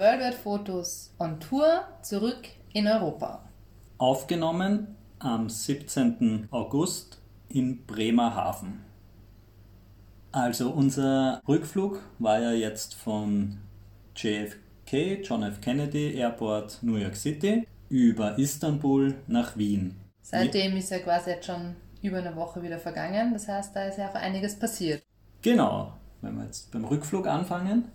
Worldwide 0.00 0.32
Fotos 0.32 1.12
on 1.18 1.38
Tour 1.40 1.82
zurück 2.00 2.48
in 2.72 2.86
Europa. 2.86 3.44
Aufgenommen 3.98 4.96
am 5.18 5.50
17. 5.50 6.48
August 6.50 7.20
in 7.50 7.84
Bremerhaven. 7.84 8.82
Also 10.32 10.70
unser 10.70 11.42
Rückflug 11.46 12.00
war 12.18 12.40
ja 12.40 12.52
jetzt 12.52 12.94
von 12.94 13.58
JFK, 14.16 15.20
John 15.22 15.42
F. 15.42 15.60
Kennedy 15.60 16.14
Airport, 16.14 16.78
New 16.80 16.96
York 16.96 17.16
City, 17.16 17.68
über 17.90 18.38
Istanbul 18.38 19.16
nach 19.26 19.58
Wien. 19.58 19.96
Seitdem 20.22 20.78
ist 20.78 20.88
ja 20.88 21.00
quasi 21.00 21.28
jetzt 21.32 21.44
schon 21.44 21.76
über 22.00 22.20
eine 22.20 22.34
Woche 22.36 22.62
wieder 22.62 22.78
vergangen. 22.78 23.34
Das 23.34 23.46
heißt, 23.46 23.76
da 23.76 23.84
ist 23.84 23.98
ja 23.98 24.08
auch 24.08 24.14
einiges 24.14 24.58
passiert. 24.58 25.02
Genau. 25.42 25.92
Wenn 26.22 26.36
wir 26.36 26.44
jetzt 26.44 26.72
beim 26.72 26.86
Rückflug 26.86 27.26
anfangen, 27.26 27.92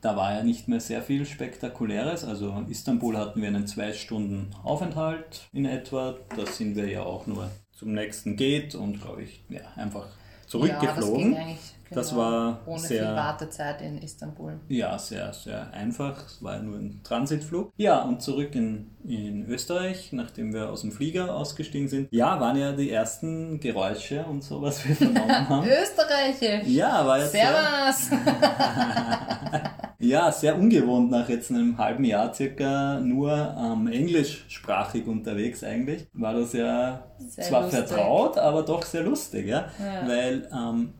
da 0.00 0.16
war 0.16 0.34
ja 0.34 0.42
nicht 0.42 0.68
mehr 0.68 0.80
sehr 0.80 1.02
viel 1.02 1.26
Spektakuläres. 1.26 2.24
Also 2.24 2.50
in 2.50 2.68
Istanbul 2.68 3.16
hatten 3.16 3.40
wir 3.40 3.48
einen 3.48 3.66
zwei 3.66 3.92
Stunden 3.92 4.50
Aufenthalt 4.62 5.48
in 5.52 5.64
etwa. 5.64 6.16
Da 6.36 6.46
sind 6.46 6.76
wir 6.76 6.88
ja 6.88 7.02
auch 7.02 7.26
nur 7.26 7.50
zum 7.72 7.92
nächsten 7.92 8.36
Gate 8.36 8.74
und 8.74 9.00
glaube 9.00 9.22
ich, 9.22 9.42
ja, 9.48 9.60
einfach 9.76 10.06
zurückgeflogen. 10.46 11.32
Ja, 11.32 11.38
das, 11.38 11.74
genau, 11.88 12.00
das 12.00 12.16
war 12.16 12.60
ohne 12.66 12.78
sehr, 12.80 13.06
viel 13.06 13.14
Wartezeit 13.14 13.80
in 13.82 13.98
Istanbul. 13.98 14.58
Ja, 14.68 14.98
sehr, 14.98 15.32
sehr 15.32 15.72
einfach. 15.72 16.26
Es 16.26 16.42
war 16.42 16.58
nur 16.58 16.76
ein 16.76 17.00
Transitflug. 17.04 17.72
Ja, 17.76 18.02
und 18.02 18.20
zurück 18.20 18.54
in, 18.54 18.90
in 19.04 19.46
Österreich, 19.46 20.12
nachdem 20.12 20.52
wir 20.52 20.70
aus 20.70 20.80
dem 20.82 20.92
Flieger 20.92 21.34
ausgestiegen 21.34 21.88
sind. 21.88 22.08
Ja, 22.10 22.40
waren 22.40 22.56
ja 22.56 22.72
die 22.72 22.90
ersten 22.90 23.60
Geräusche 23.60 24.24
und 24.24 24.42
so, 24.42 24.60
was 24.60 24.86
wir 24.86 24.96
vernommen 24.96 25.48
haben. 25.48 25.68
Österreichisch! 25.68 26.66
Ja, 26.66 27.06
war 27.06 27.18
jetzt. 27.18 27.32
Servus! 27.32 28.10
Ja, 30.02 30.32
sehr 30.32 30.58
ungewohnt 30.58 31.10
nach 31.10 31.28
jetzt 31.28 31.50
einem 31.50 31.76
halben 31.76 32.04
Jahr 32.04 32.32
circa 32.32 32.98
nur 33.00 33.32
ähm, 33.32 33.86
englischsprachig 33.86 35.06
unterwegs 35.06 35.62
eigentlich. 35.62 36.06
War 36.14 36.32
das 36.32 36.54
ja 36.54 37.04
sehr 37.18 37.44
zwar 37.44 37.62
lustig. 37.64 37.86
vertraut, 37.86 38.38
aber 38.38 38.62
doch 38.62 38.82
sehr 38.82 39.02
lustig, 39.02 39.46
ja. 39.46 39.66
ja. 39.78 40.08
Weil 40.08 40.48
ähm, 40.52 40.94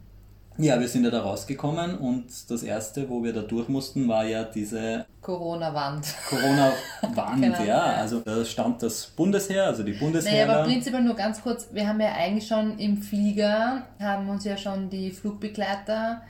ja, 0.59 0.79
wir 0.79 0.89
sind 0.89 1.05
ja 1.05 1.11
da 1.11 1.23
rausgekommen 1.23 1.97
und 1.97 2.51
das 2.51 2.63
erste, 2.63 3.09
wo 3.09 3.23
wir 3.23 3.33
da 3.33 3.41
durch 3.41 3.69
mussten, 3.69 4.07
war 4.07 4.27
ja 4.27 4.45
diese 4.45 5.07
Corona-Wand. 5.23 6.07
Corona-Wand, 6.29 7.41
genau, 7.43 7.63
ja. 7.63 7.81
Also 7.81 8.21
da 8.21 8.45
stand 8.45 8.83
das 8.83 9.07
Bundesheer, 9.07 9.65
also 9.67 9.83
die 9.83 9.93
Bundeswehr. 9.93 10.47
Naja, 10.47 10.59
aber 10.61 10.69
prinzipiell 10.69 11.03
nur 11.03 11.15
ganz 11.17 11.43
kurz, 11.43 11.69
wir 11.73 11.89
haben 11.89 12.01
ja 12.01 12.13
eigentlich 12.13 12.47
schon 12.47 12.79
im 12.79 12.99
Flieger, 12.99 13.85
haben 13.99 14.29
uns 14.29 14.45
ja 14.45 14.59
schon 14.59 14.91
die 14.91 15.11
Flugbegleiter 15.11 16.21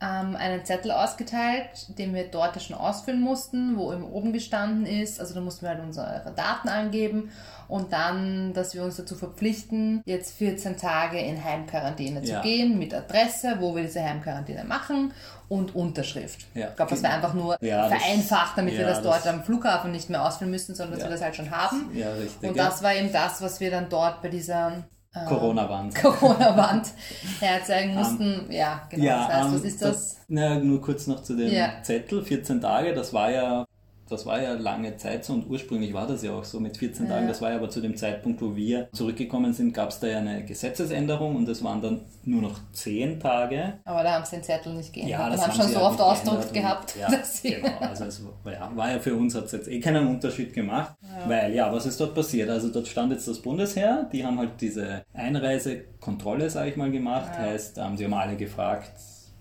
ähm, 0.00 0.36
einen 0.36 0.64
Zettel 0.64 0.90
ausgeteilt, 0.90 1.98
den 1.98 2.14
wir 2.14 2.28
dort 2.28 2.60
schon 2.62 2.76
ausfüllen 2.76 3.20
mussten, 3.20 3.76
wo 3.76 3.92
eben 3.92 4.04
oben 4.04 4.32
gestanden 4.32 4.84
ist. 4.84 5.20
Also 5.20 5.34
da 5.34 5.40
mussten 5.40 5.62
wir 5.62 5.70
halt 5.70 5.80
unsere 5.80 6.32
Daten 6.36 6.68
angeben 6.68 7.30
und 7.68 7.92
dann, 7.92 8.52
dass 8.52 8.74
wir 8.74 8.84
uns 8.84 8.96
dazu 8.96 9.14
verpflichten, 9.14 10.02
jetzt 10.04 10.36
14 10.36 10.76
Tage 10.76 11.18
in 11.18 11.42
Heimquarantäne 11.42 12.22
ja. 12.22 12.36
zu 12.36 12.42
gehen 12.42 12.78
mit 12.78 12.94
Adresse, 12.94 13.56
wo 13.58 13.74
wir 13.74 13.82
diese 13.84 14.02
Heimquarantäne 14.02 14.64
machen 14.64 15.12
und 15.48 15.74
Unterschrift. 15.74 16.46
Ja. 16.54 16.68
Ich 16.68 16.76
glaube, 16.76 16.90
das 16.90 17.02
wäre 17.02 17.14
einfach 17.14 17.34
nur 17.34 17.56
ja, 17.60 17.88
vereinfacht, 17.88 18.58
damit 18.58 18.74
das, 18.74 18.78
wir 18.78 18.86
das 18.86 19.02
dort 19.02 19.24
das, 19.24 19.26
am 19.26 19.44
Flughafen 19.44 19.92
nicht 19.92 20.10
mehr 20.10 20.24
ausfüllen 20.24 20.50
müssen, 20.50 20.74
sondern 20.74 20.98
dass 20.98 21.08
wir 21.08 21.12
das 21.12 21.22
halt 21.22 21.36
schon 21.36 21.50
haben. 21.50 21.90
Ja, 21.94 22.12
richtig. 22.12 22.48
Und 22.48 22.58
das 22.58 22.82
war 22.82 22.94
eben 22.94 23.12
das, 23.12 23.40
was 23.40 23.60
wir 23.60 23.70
dann 23.70 23.88
dort 23.88 24.22
bei 24.22 24.28
dieser 24.28 24.84
Corona-Wand. 25.24 25.94
Corona-Wand 25.94 26.88
herzeigen 27.40 27.94
mussten. 27.94 28.40
Um, 28.40 28.50
ja, 28.50 28.82
genau. 28.90 29.04
Ja, 29.04 29.26
das 29.26 29.36
heißt, 29.36 29.48
um, 29.48 29.54
was 29.54 29.62
ist 29.62 29.82
das? 29.82 29.90
das? 29.90 30.16
Na, 30.28 30.58
nur 30.58 30.80
kurz 30.80 31.06
noch 31.06 31.22
zu 31.22 31.36
dem 31.36 31.52
ja. 31.52 31.82
Zettel. 31.82 32.22
14 32.22 32.60
Tage, 32.60 32.94
das 32.94 33.12
war 33.12 33.30
ja 33.30 33.66
das 34.08 34.24
war 34.26 34.40
ja 34.40 34.54
lange 34.54 34.96
Zeit 34.96 35.24
so 35.24 35.32
und 35.32 35.48
ursprünglich 35.48 35.92
war 35.92 36.06
das 36.06 36.22
ja 36.22 36.32
auch 36.32 36.44
so 36.44 36.60
mit 36.60 36.76
14 36.76 37.06
ja. 37.06 37.12
Tagen. 37.12 37.28
Das 37.28 37.42
war 37.42 37.50
ja 37.50 37.56
aber 37.56 37.68
zu 37.70 37.80
dem 37.80 37.96
Zeitpunkt, 37.96 38.40
wo 38.40 38.54
wir 38.54 38.88
zurückgekommen 38.92 39.52
sind, 39.52 39.72
gab 39.74 39.90
es 39.90 40.00
da 40.00 40.06
ja 40.06 40.18
eine 40.18 40.44
Gesetzesänderung 40.44 41.36
und 41.36 41.48
es 41.48 41.62
waren 41.64 41.82
dann 41.82 42.02
nur 42.24 42.42
noch 42.42 42.60
10 42.72 43.18
Tage. 43.20 43.74
Aber 43.84 44.02
da 44.02 44.12
haben 44.12 44.24
sie 44.24 44.36
den 44.36 44.44
Zettel 44.44 44.74
nicht 44.74 44.92
geändert. 44.92 45.18
Ja, 45.18 45.30
das 45.30 45.42
haben, 45.42 45.52
haben 45.52 45.62
schon 45.62 45.72
so 45.72 45.80
oft 45.80 46.00
ausgedruckt 46.00 46.52
gehabt. 46.52 46.94
Ja, 46.96 47.08
genau. 47.42 47.78
Also 47.80 48.04
es 48.04 48.22
war 48.44 48.52
ja, 48.52 48.70
war 48.74 48.90
ja 48.90 48.98
für 48.98 49.14
uns 49.14 49.34
hat 49.34 49.44
es 49.46 49.52
jetzt 49.52 49.68
eh 49.68 49.80
keinen 49.80 50.06
Unterschied 50.06 50.52
gemacht, 50.52 50.94
ja. 51.02 51.28
weil 51.28 51.54
ja, 51.54 51.72
was 51.72 51.86
ist 51.86 52.00
dort 52.00 52.14
passiert? 52.14 52.48
Also 52.48 52.68
dort 52.68 52.86
stand 52.86 53.12
jetzt 53.12 53.26
das 53.26 53.40
Bundesheer, 53.40 54.08
die 54.12 54.24
haben 54.24 54.38
halt 54.38 54.60
diese 54.60 55.04
Einreisekontrolle, 55.12 56.48
sage 56.50 56.70
ich 56.70 56.76
mal, 56.76 56.90
gemacht. 56.90 57.32
Ja. 57.34 57.46
Heißt, 57.46 57.78
ähm, 57.78 57.96
sie 57.96 58.04
haben 58.04 58.14
alle 58.14 58.36
gefragt, 58.36 58.92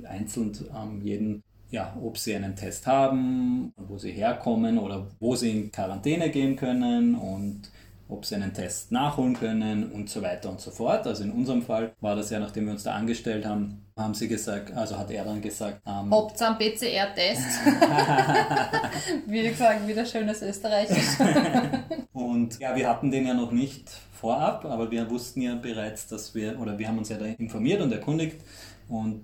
einzeln 0.03 0.51
ähm, 0.75 1.01
jeden 1.01 1.43
ja, 1.71 1.95
ob 2.01 2.17
sie 2.17 2.35
einen 2.35 2.55
Test 2.55 2.87
haben, 2.87 3.73
wo 3.77 3.97
sie 3.97 4.11
herkommen 4.11 4.77
oder 4.77 5.07
wo 5.19 5.35
sie 5.35 5.51
in 5.51 5.71
Quarantäne 5.71 6.29
gehen 6.29 6.55
können 6.55 7.15
und 7.15 7.69
ob 8.07 8.25
sie 8.25 8.35
einen 8.35 8.53
Test 8.53 8.91
nachholen 8.91 9.33
können 9.33 9.91
und 9.91 10.09
so 10.09 10.21
weiter 10.21 10.49
und 10.49 10.61
so 10.61 10.69
fort. 10.69 11.07
Also 11.07 11.23
in 11.23 11.31
unserem 11.31 11.63
Fall 11.63 11.93
war 12.01 12.15
das 12.15 12.29
ja, 12.29 12.39
nachdem 12.39 12.65
wir 12.65 12.73
uns 12.73 12.83
da 12.83 12.93
angestellt 12.93 13.45
haben, 13.45 13.83
haben 13.97 14.13
sie 14.13 14.27
gesagt, 14.27 14.75
also 14.75 14.97
hat 14.97 15.09
er 15.09 15.23
dann 15.23 15.41
gesagt, 15.41 15.81
ähm, 15.87 16.11
ihr 16.11 16.47
einen 16.47 16.57
PCR-Test? 16.57 17.45
wie 19.27 19.41
gesagt, 19.49 19.87
wieder 19.87 20.05
schönes 20.05 20.41
Österreichisch. 20.41 21.17
und 22.13 22.59
ja, 22.59 22.75
wir 22.75 22.87
hatten 22.87 23.09
den 23.09 23.25
ja 23.25 23.33
noch 23.33 23.51
nicht 23.51 23.89
vorab, 24.13 24.65
aber 24.65 24.91
wir 24.91 25.09
wussten 25.09 25.41
ja 25.41 25.55
bereits, 25.55 26.07
dass 26.07 26.35
wir, 26.35 26.59
oder 26.59 26.77
wir 26.77 26.87
haben 26.87 26.99
uns 26.99 27.09
ja 27.09 27.17
da 27.17 27.25
informiert 27.25 27.81
und 27.81 27.91
erkundigt 27.91 28.41
und 28.87 29.21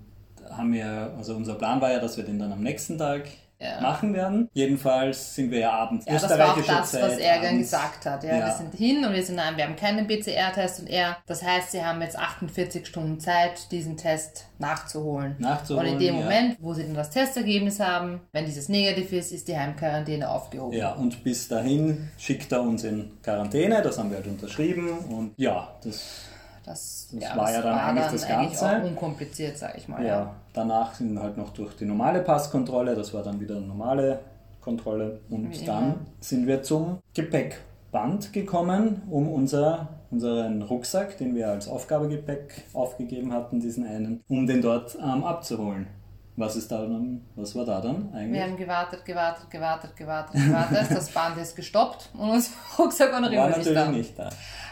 haben 0.49 0.73
wir, 0.73 1.13
also 1.17 1.35
unser 1.35 1.55
Plan 1.55 1.81
war 1.81 1.91
ja, 1.91 1.99
dass 1.99 2.17
wir 2.17 2.23
den 2.23 2.39
dann 2.39 2.51
am 2.51 2.61
nächsten 2.61 2.97
Tag 2.97 3.23
ja. 3.61 3.79
machen 3.81 4.13
werden. 4.13 4.49
Jedenfalls 4.53 5.35
sind 5.35 5.51
wir 5.51 5.59
ja 5.59 5.71
abends 5.71 6.05
ja, 6.05 6.13
das 6.13 6.37
war 6.37 6.53
auch 6.53 6.61
das, 6.61 6.91
Zeit, 6.91 7.03
was 7.03 7.17
er 7.17 7.41
dann 7.41 7.59
gesagt 7.59 8.05
hat. 8.05 8.23
Ja, 8.23 8.37
ja, 8.37 8.45
Wir 8.47 8.53
sind 8.53 8.73
hin 8.73 9.05
und 9.05 9.13
wir 9.13 9.23
sind, 9.23 9.35
nein, 9.35 9.55
wir 9.55 9.65
haben 9.65 9.75
keinen 9.75 10.07
PCR-Test 10.07 10.81
und 10.81 10.87
er, 10.87 11.17
das 11.27 11.43
heißt, 11.43 11.71
sie 11.71 11.83
haben 11.83 12.01
jetzt 12.01 12.17
48 12.17 12.85
Stunden 12.85 13.19
Zeit, 13.19 13.71
diesen 13.71 13.97
Test 13.97 14.47
nachzuholen. 14.57 15.35
nachzuholen 15.39 15.87
und 15.87 15.93
in 15.93 15.99
dem 15.99 16.15
Moment, 16.15 16.57
wo 16.59 16.73
sie 16.73 16.83
dann 16.83 16.95
das 16.95 17.11
Testergebnis 17.11 17.79
haben, 17.79 18.21
wenn 18.31 18.45
dieses 18.45 18.67
negativ 18.67 19.13
ist, 19.13 19.31
ist 19.31 19.47
die 19.47 19.57
Heimquarantäne 19.57 20.29
aufgehoben. 20.29 20.75
Ja, 20.75 20.93
und 20.93 21.23
bis 21.23 21.47
dahin 21.47 22.09
schickt 22.17 22.51
er 22.51 22.61
uns 22.61 22.83
in 22.83 23.11
Quarantäne, 23.21 23.81
das 23.81 23.97
haben 23.97 24.09
wir 24.09 24.17
halt 24.17 24.27
unterschrieben 24.27 24.89
und 25.09 25.33
ja, 25.37 25.75
das 25.83 26.30
das, 26.71 27.09
das 27.11 27.23
ja, 27.23 27.35
war 27.35 27.45
das 27.45 27.55
ja 27.55 27.61
dann 27.61 27.75
war 27.75 27.83
eigentlich 27.83 28.05
dann 28.05 28.13
das 28.13 28.27
Ganze. 28.27 28.65
Eigentlich 28.67 28.91
unkompliziert, 28.91 29.57
sag 29.57 29.77
ich 29.77 29.87
mal. 29.87 30.01
Ja, 30.01 30.07
ja, 30.07 30.35
danach 30.53 30.93
sind 30.93 31.13
wir 31.13 31.21
halt 31.21 31.37
noch 31.37 31.49
durch 31.49 31.75
die 31.75 31.85
normale 31.85 32.21
Passkontrolle, 32.21 32.95
das 32.95 33.13
war 33.13 33.23
dann 33.23 33.39
wieder 33.39 33.57
eine 33.57 33.67
normale 33.67 34.19
Kontrolle 34.61 35.19
und 35.29 35.51
Wie 35.51 35.65
dann 35.65 35.83
immer. 35.83 35.95
sind 36.19 36.47
wir 36.47 36.63
zum 36.63 36.99
Gepäckband 37.13 38.31
gekommen, 38.31 39.01
um 39.09 39.27
unser, 39.27 39.89
unseren 40.11 40.61
Rucksack, 40.61 41.17
den 41.17 41.35
wir 41.35 41.49
als 41.49 41.67
Aufgabegepäck 41.67 42.63
aufgegeben 42.73 43.33
hatten, 43.33 43.59
diesen 43.59 43.85
einen, 43.85 44.21
um 44.27 44.47
den 44.47 44.61
dort 44.61 44.97
ähm, 45.01 45.23
abzuholen. 45.23 45.87
Was 46.37 46.55
ist 46.55 46.71
da 46.71 46.81
dann, 46.81 47.21
was 47.35 47.53
war 47.55 47.65
da 47.65 47.81
dann 47.81 48.13
eigentlich? 48.13 48.33
Wir 48.33 48.43
haben 48.43 48.57
gewartet, 48.57 49.03
gewartet, 49.03 49.49
gewartet, 49.49 49.95
gewartet, 49.95 50.33
gewartet. 50.33 50.87
das 50.89 51.09
Band 51.11 51.37
ist 51.37 51.55
gestoppt 51.55 52.09
und 52.13 52.29
unser 52.29 52.51
Rucksack 52.79 53.11
noch 53.19 53.29
immer 53.29 53.57
nicht 53.57 53.75
da. 53.75 53.91
Nicht 53.91 54.17
da 54.17 54.29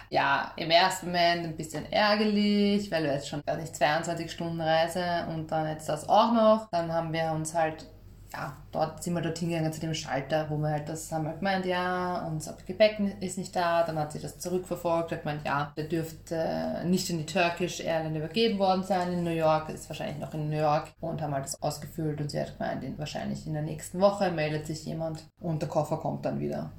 ja, 0.09 0.51
im 0.55 0.71
ersten 0.71 1.07
Moment 1.07 1.45
ein 1.45 1.55
bisschen 1.55 1.91
ärgerlich, 1.91 2.91
weil 2.91 3.03
wir 3.03 3.13
jetzt 3.13 3.29
schon 3.29 3.43
nicht 3.57 3.75
22 3.75 4.31
Stunden 4.31 4.59
Reise 4.59 5.27
und 5.29 5.51
dann 5.51 5.67
jetzt 5.67 5.87
das 5.87 6.09
auch 6.09 6.33
noch. 6.33 6.67
Dann 6.71 6.91
haben 6.91 7.13
wir 7.13 7.31
uns 7.31 7.53
halt, 7.53 7.85
ja, 8.31 8.55
dort 8.71 9.03
sind 9.03 9.15
wir 9.15 9.21
dort 9.21 9.37
hingegangen 9.37 9.73
zu 9.73 9.79
dem 9.79 9.93
Schalter, 9.93 10.49
wo 10.49 10.57
wir 10.57 10.69
halt 10.69 10.87
das 10.87 11.11
haben 11.11 11.25
wir 11.25 11.33
gemeint, 11.33 11.65
ja, 11.65 12.27
unser 12.27 12.55
Gepäck 12.65 12.99
ist 13.21 13.37
nicht 13.37 13.55
da. 13.55 13.83
Dann 13.83 13.97
hat 13.97 14.11
sie 14.11 14.19
das 14.19 14.37
zurückverfolgt, 14.39 15.11
hat 15.11 15.23
gemeint, 15.23 15.45
ja, 15.45 15.73
der 15.75 15.85
dürfte 15.85 16.81
nicht 16.85 17.09
in 17.09 17.17
die 17.17 17.25
Turkish 17.25 17.79
Airline 17.79 18.17
übergeben 18.17 18.59
worden 18.59 18.83
sein 18.83 19.11
in 19.13 19.23
New 19.23 19.31
York, 19.31 19.69
ist 19.69 19.89
wahrscheinlich 19.89 20.19
noch 20.19 20.33
in 20.33 20.49
New 20.49 20.57
York 20.57 20.89
und 20.99 21.21
haben 21.21 21.33
halt 21.33 21.45
das 21.45 21.61
ausgefüllt 21.61 22.21
und 22.21 22.29
sie 22.29 22.39
hat 22.39 22.57
gemeint, 22.57 22.83
wahrscheinlich 22.99 23.47
in 23.47 23.53
der 23.53 23.63
nächsten 23.63 23.99
Woche 23.99 24.31
meldet 24.31 24.67
sich 24.67 24.85
jemand 24.85 25.23
und 25.39 25.61
der 25.61 25.69
Koffer 25.69 25.97
kommt 25.97 26.25
dann 26.25 26.39
wieder. 26.39 26.71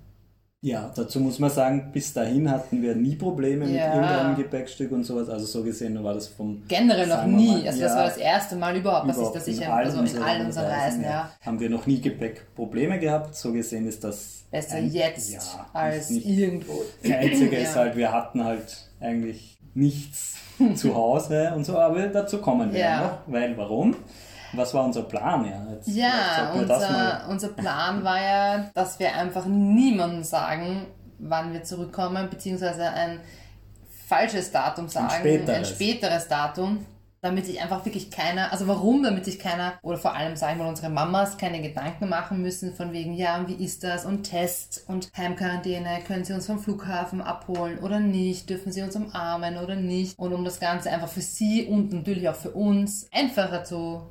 Ja, 0.62 0.92
dazu 0.94 1.20
muss 1.20 1.38
man 1.38 1.48
sagen, 1.48 1.90
bis 1.90 2.12
dahin 2.12 2.50
hatten 2.50 2.82
wir 2.82 2.94
nie 2.94 3.16
Probleme 3.16 3.64
ja. 3.64 3.86
mit 3.86 3.94
irgendeinem 3.94 4.36
Gepäckstück 4.36 4.92
und 4.92 5.04
sowas. 5.04 5.30
Also 5.30 5.46
so 5.46 5.62
gesehen 5.64 6.02
war 6.04 6.12
das 6.12 6.28
vom... 6.28 6.62
Generell 6.68 7.06
noch 7.06 7.24
nie. 7.24 7.66
also 7.66 7.80
ja, 7.80 7.86
das 7.86 7.96
war 7.96 8.04
das 8.04 8.18
erste 8.18 8.56
Mal 8.56 8.76
überhaupt, 8.76 9.08
was 9.08 9.18
ich 9.18 9.28
das 9.28 9.44
sicher... 9.46 9.72
Also 9.72 10.00
in 10.02 10.22
allen 10.22 10.46
unseren 10.46 10.66
Reisen, 10.66 11.02
ja. 11.02 11.30
Haben 11.40 11.60
wir 11.60 11.70
noch 11.70 11.86
nie 11.86 11.98
Gepäckprobleme 12.02 12.98
gehabt. 12.98 13.34
So 13.34 13.52
gesehen 13.52 13.86
ist 13.86 14.04
das... 14.04 14.44
Besser 14.50 14.76
ein, 14.76 14.90
jetzt 14.90 15.32
ja, 15.32 15.40
als 15.72 16.10
nicht, 16.10 16.26
irgendwo. 16.26 16.82
Das 17.02 17.10
Einzige 17.10 17.56
ist 17.56 17.76
halt, 17.76 17.96
wir 17.96 18.12
hatten 18.12 18.44
halt 18.44 18.90
eigentlich 19.00 19.58
nichts 19.72 20.34
zu 20.74 20.94
Hause 20.94 21.52
und 21.54 21.64
so, 21.64 21.78
aber 21.78 22.06
dazu 22.08 22.38
kommen 22.38 22.70
wir 22.72 22.80
ja. 22.80 23.00
noch. 23.00 23.32
Weil, 23.32 23.56
warum? 23.56 23.96
Was 24.52 24.75
war 24.75 24.85
unser 24.85 25.02
Plan? 25.02 25.44
Ja, 25.44 25.73
Jetzt, 25.73 25.88
ja 25.88 26.52
unser, 26.55 27.26
unser 27.29 27.49
Plan 27.49 28.05
war 28.05 28.20
ja, 28.20 28.70
dass 28.75 28.99
wir 28.99 29.14
einfach 29.14 29.47
niemandem 29.47 30.25
sagen, 30.25 30.87
wann 31.19 31.52
wir 31.52 31.62
zurückkommen, 31.64 32.29
beziehungsweise 32.31 32.88
ein 32.91 33.20
falsches 34.06 34.50
Datum 34.50 34.88
sagen, 34.88 35.08
ein 35.08 35.20
späteres, 35.20 35.56
ein 35.56 35.64
späteres 35.64 36.29
Datum. 36.29 36.85
damit 37.23 37.44
sich 37.44 37.61
einfach 37.61 37.85
wirklich 37.85 38.11
keiner, 38.11 38.50
also 38.50 38.67
warum, 38.67 39.02
damit 39.02 39.26
sich 39.26 39.38
keiner, 39.38 39.75
oder 39.82 39.99
vor 39.99 40.14
allem 40.14 40.37
sagen 40.37 40.58
wir 40.58 40.67
unsere 40.67 40.88
Mamas 40.88 41.37
keine 41.37 41.61
Gedanken 41.61 42.08
machen 42.08 42.41
müssen 42.41 42.75
von 42.75 42.93
wegen, 42.93 43.12
ja, 43.12 43.44
wie 43.47 43.62
ist 43.62 43.85
das 43.85 44.06
und 44.06 44.25
Test 44.25 44.85
und 44.88 45.11
Heimquarantäne, 45.17 46.00
können 46.06 46.25
sie 46.25 46.32
uns 46.32 46.47
vom 46.47 46.58
Flughafen 46.58 47.20
abholen 47.20 47.79
oder 47.79 48.00
nicht, 48.00 48.49
dürfen 48.49 48.73
sie 48.73 48.82
uns 48.82 48.97
umarmen 48.97 49.58
oder 49.58 49.76
nicht 49.76 50.19
und 50.19 50.32
um 50.32 50.44
das 50.44 50.61
Ganze 50.61 50.91
einfach 50.91 51.08
für 51.08 51.20
sie 51.20 51.67
und 51.67 51.93
natürlich 51.93 52.29
auch 52.29 52.35
für 52.37 52.52
uns 52.52 53.06
einfacher 53.12 53.64
zu 53.64 54.02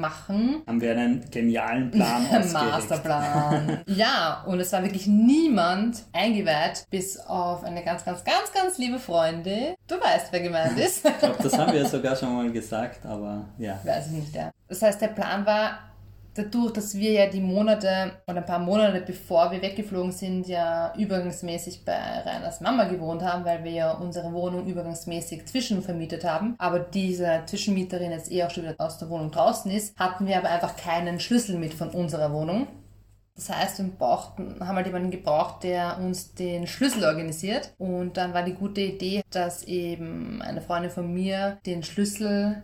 machen. 0.00 0.62
Haben 0.66 0.80
wir 0.80 0.92
einen 0.92 1.30
genialen 1.30 1.90
Plan 1.90 2.26
Masterplan. 2.52 3.80
ja, 3.86 4.44
und 4.46 4.60
es 4.60 4.72
war 4.72 4.82
wirklich 4.82 5.06
niemand 5.06 6.02
eingeweiht, 6.12 6.86
bis 6.90 7.18
auf 7.18 7.64
eine 7.64 7.84
ganz, 7.84 8.04
ganz, 8.04 8.24
ganz, 8.24 8.52
ganz 8.52 8.78
liebe 8.78 8.98
Freundin. 8.98 9.74
Du 9.86 9.96
weißt, 9.96 10.32
wer 10.32 10.40
gemeint 10.40 10.78
ist. 10.78 11.04
ich 11.04 11.18
glaube, 11.18 11.42
das 11.42 11.56
haben 11.56 11.72
wir 11.72 11.86
sogar 11.86 12.16
schon 12.16 12.34
mal 12.34 12.50
gesagt, 12.50 13.04
aber 13.04 13.44
ja. 13.58 13.78
Weiß 13.84 14.06
ich 14.06 14.12
nicht, 14.12 14.34
ja. 14.34 14.50
Das 14.68 14.82
heißt, 14.82 15.00
der 15.00 15.08
Plan 15.08 15.44
war, 15.44 15.89
dadurch, 16.34 16.72
dass 16.72 16.94
wir 16.94 17.12
ja 17.12 17.26
die 17.26 17.40
Monate 17.40 18.12
oder 18.26 18.38
ein 18.38 18.46
paar 18.46 18.58
Monate 18.58 19.00
bevor 19.00 19.50
wir 19.50 19.62
weggeflogen 19.62 20.12
sind, 20.12 20.46
ja 20.46 20.94
übergangsmäßig 20.96 21.84
bei 21.84 21.94
Reiners 21.94 22.60
Mama 22.60 22.84
gewohnt 22.84 23.22
haben, 23.22 23.44
weil 23.44 23.64
wir 23.64 23.72
ja 23.72 23.92
unsere 23.92 24.32
Wohnung 24.32 24.66
übergangsmäßig 24.66 25.46
zwischenvermietet 25.46 26.24
haben, 26.24 26.54
aber 26.58 26.78
diese 26.78 27.42
Zwischenmieterin 27.46 28.12
jetzt 28.12 28.30
eh 28.30 28.44
auch 28.44 28.50
schon 28.50 28.64
wieder 28.64 28.76
aus 28.78 28.98
der 28.98 29.10
Wohnung 29.10 29.30
draußen 29.30 29.70
ist, 29.70 29.98
hatten 29.98 30.26
wir 30.26 30.38
aber 30.38 30.50
einfach 30.50 30.76
keinen 30.76 31.20
Schlüssel 31.20 31.58
mit 31.58 31.74
von 31.74 31.90
unserer 31.90 32.32
Wohnung. 32.32 32.66
Das 33.36 33.48
heißt, 33.48 33.78
wir 33.78 33.86
brauchten, 33.86 34.56
haben 34.60 34.76
halt 34.76 34.86
jemanden 34.86 35.10
gebraucht, 35.10 35.62
der 35.62 35.98
uns 35.98 36.34
den 36.34 36.66
Schlüssel 36.66 37.04
organisiert. 37.04 37.72
Und 37.78 38.18
dann 38.18 38.34
war 38.34 38.42
die 38.42 38.52
gute 38.52 38.82
Idee, 38.82 39.22
dass 39.30 39.62
eben 39.64 40.42
eine 40.42 40.60
Freundin 40.60 40.90
von 40.90 41.10
mir 41.10 41.58
den 41.64 41.82
Schlüssel 41.82 42.62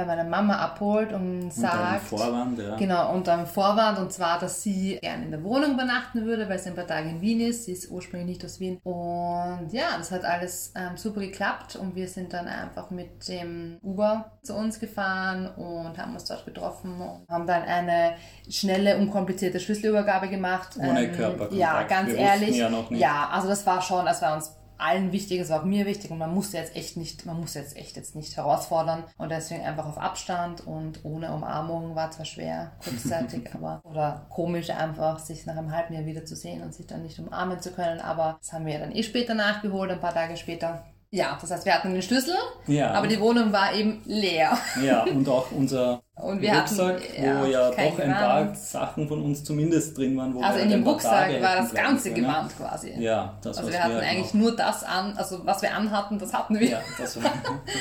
bei 0.00 0.06
meiner 0.06 0.24
Mama 0.24 0.56
abholt 0.56 1.12
und 1.12 1.52
sagt. 1.52 2.10
Und 2.10 2.18
Vorwand, 2.18 2.58
ja. 2.58 2.76
Genau, 2.76 3.12
und 3.12 3.26
dann 3.26 3.46
Vorwand, 3.46 3.98
und 3.98 4.12
zwar, 4.12 4.38
dass 4.38 4.62
sie 4.62 4.98
gerne 5.00 5.24
in 5.24 5.30
der 5.30 5.44
Wohnung 5.44 5.72
übernachten 5.72 6.24
würde, 6.24 6.48
weil 6.48 6.58
sie 6.58 6.70
ein 6.70 6.74
paar 6.74 6.86
Tage 6.86 7.10
in 7.10 7.20
Wien 7.20 7.40
ist. 7.40 7.64
Sie 7.64 7.72
ist 7.72 7.90
ursprünglich 7.90 8.28
nicht 8.28 8.44
aus 8.44 8.60
Wien. 8.60 8.78
Und 8.82 9.68
ja, 9.72 9.96
das 9.98 10.10
hat 10.10 10.24
alles 10.24 10.72
ähm, 10.74 10.96
super 10.96 11.20
geklappt 11.20 11.76
und 11.76 11.94
wir 11.94 12.08
sind 12.08 12.32
dann 12.32 12.46
einfach 12.46 12.90
mit 12.90 13.28
dem 13.28 13.78
Uber 13.82 14.32
zu 14.42 14.54
uns 14.54 14.80
gefahren 14.80 15.46
und 15.56 15.98
haben 15.98 16.14
uns 16.14 16.24
dort 16.24 16.44
getroffen 16.44 17.00
und 17.00 17.28
haben 17.28 17.46
dann 17.46 17.62
eine 17.62 18.14
schnelle, 18.48 18.96
unkomplizierte 18.96 19.60
Schlüsselübergabe 19.60 20.28
gemacht. 20.28 20.76
Ohne 20.78 21.04
ähm, 21.04 21.12
Körperkontakt. 21.12 21.52
Ja, 21.52 21.82
ganz 21.82 22.08
wir 22.08 22.16
ehrlich. 22.16 22.56
Ja, 22.56 22.70
ja, 22.90 23.28
also 23.30 23.48
das 23.48 23.66
war 23.66 23.82
schon, 23.82 24.06
als 24.08 24.20
wir 24.20 24.32
uns 24.32 24.59
allen 24.80 25.12
wichtig, 25.12 25.40
es 25.40 25.50
war 25.50 25.60
auch 25.60 25.64
mir 25.64 25.86
wichtig 25.86 26.10
und 26.10 26.18
man 26.18 26.34
musste 26.34 26.56
jetzt 26.56 26.76
echt 26.76 26.96
nicht, 26.96 27.26
man 27.26 27.38
musste 27.38 27.58
jetzt 27.58 27.76
echt 27.76 27.96
jetzt 27.96 28.14
nicht 28.14 28.36
herausfordern 28.36 29.04
und 29.18 29.30
deswegen 29.30 29.64
einfach 29.64 29.86
auf 29.86 29.98
Abstand 29.98 30.66
und 30.66 31.04
ohne 31.04 31.32
Umarmung 31.32 31.94
war 31.94 32.10
zwar 32.10 32.24
schwer 32.24 32.72
kurzzeitig, 32.82 33.48
aber 33.54 33.80
oder 33.84 34.26
komisch 34.30 34.70
einfach, 34.70 35.18
sich 35.18 35.46
nach 35.46 35.56
einem 35.56 35.72
halben 35.72 35.94
Jahr 35.94 36.06
wieder 36.06 36.24
zu 36.24 36.36
sehen 36.36 36.62
und 36.62 36.74
sich 36.74 36.86
dann 36.86 37.02
nicht 37.02 37.18
umarmen 37.18 37.60
zu 37.60 37.72
können, 37.72 38.00
aber 38.00 38.38
das 38.40 38.52
haben 38.52 38.66
wir 38.66 38.78
dann 38.78 38.94
eh 38.94 39.02
später 39.02 39.34
nachgeholt, 39.34 39.90
ein 39.90 40.00
paar 40.00 40.14
Tage 40.14 40.36
später. 40.36 40.84
Ja, 41.12 41.36
das 41.40 41.50
heißt, 41.50 41.64
wir 41.64 41.74
hatten 41.74 41.92
den 41.92 42.02
Schlüssel, 42.02 42.36
ja. 42.68 42.92
aber 42.92 43.08
die 43.08 43.18
Wohnung 43.18 43.52
war 43.52 43.74
eben 43.74 44.00
leer. 44.04 44.56
Ja, 44.80 45.02
und 45.12 45.28
auch 45.28 45.50
unser 45.50 46.02
und 46.14 46.40
wir 46.40 46.52
Rucksack, 46.54 47.00
hatten, 47.00 47.24
ja, 47.24 47.42
wo 47.42 47.46
ja 47.46 47.70
doch 47.70 47.98
ein 47.98 48.12
paar 48.12 48.54
Sachen 48.54 49.08
von 49.08 49.20
uns 49.20 49.42
zumindest 49.42 49.98
drin 49.98 50.16
waren. 50.16 50.34
Wo 50.34 50.40
also 50.40 50.60
in 50.60 50.70
dem 50.70 50.86
Rucksack 50.86 51.42
war 51.42 51.56
das 51.56 51.74
ganze 51.74 52.10
können. 52.10 52.26
Gewand 52.26 52.56
quasi. 52.56 52.92
Ja, 52.96 53.36
das 53.42 53.58
Also 53.58 53.72
wir 53.72 53.82
hatten 53.82 53.94
wir 53.94 54.02
eigentlich 54.02 54.34
nur 54.34 54.54
das 54.54 54.84
an, 54.84 55.14
also 55.16 55.44
was 55.44 55.62
wir 55.62 55.74
anhatten, 55.74 56.16
das 56.20 56.32
hatten 56.32 56.60
wir. 56.60 56.68
Ja, 56.68 56.80
das 56.96 57.20
war, 57.20 57.32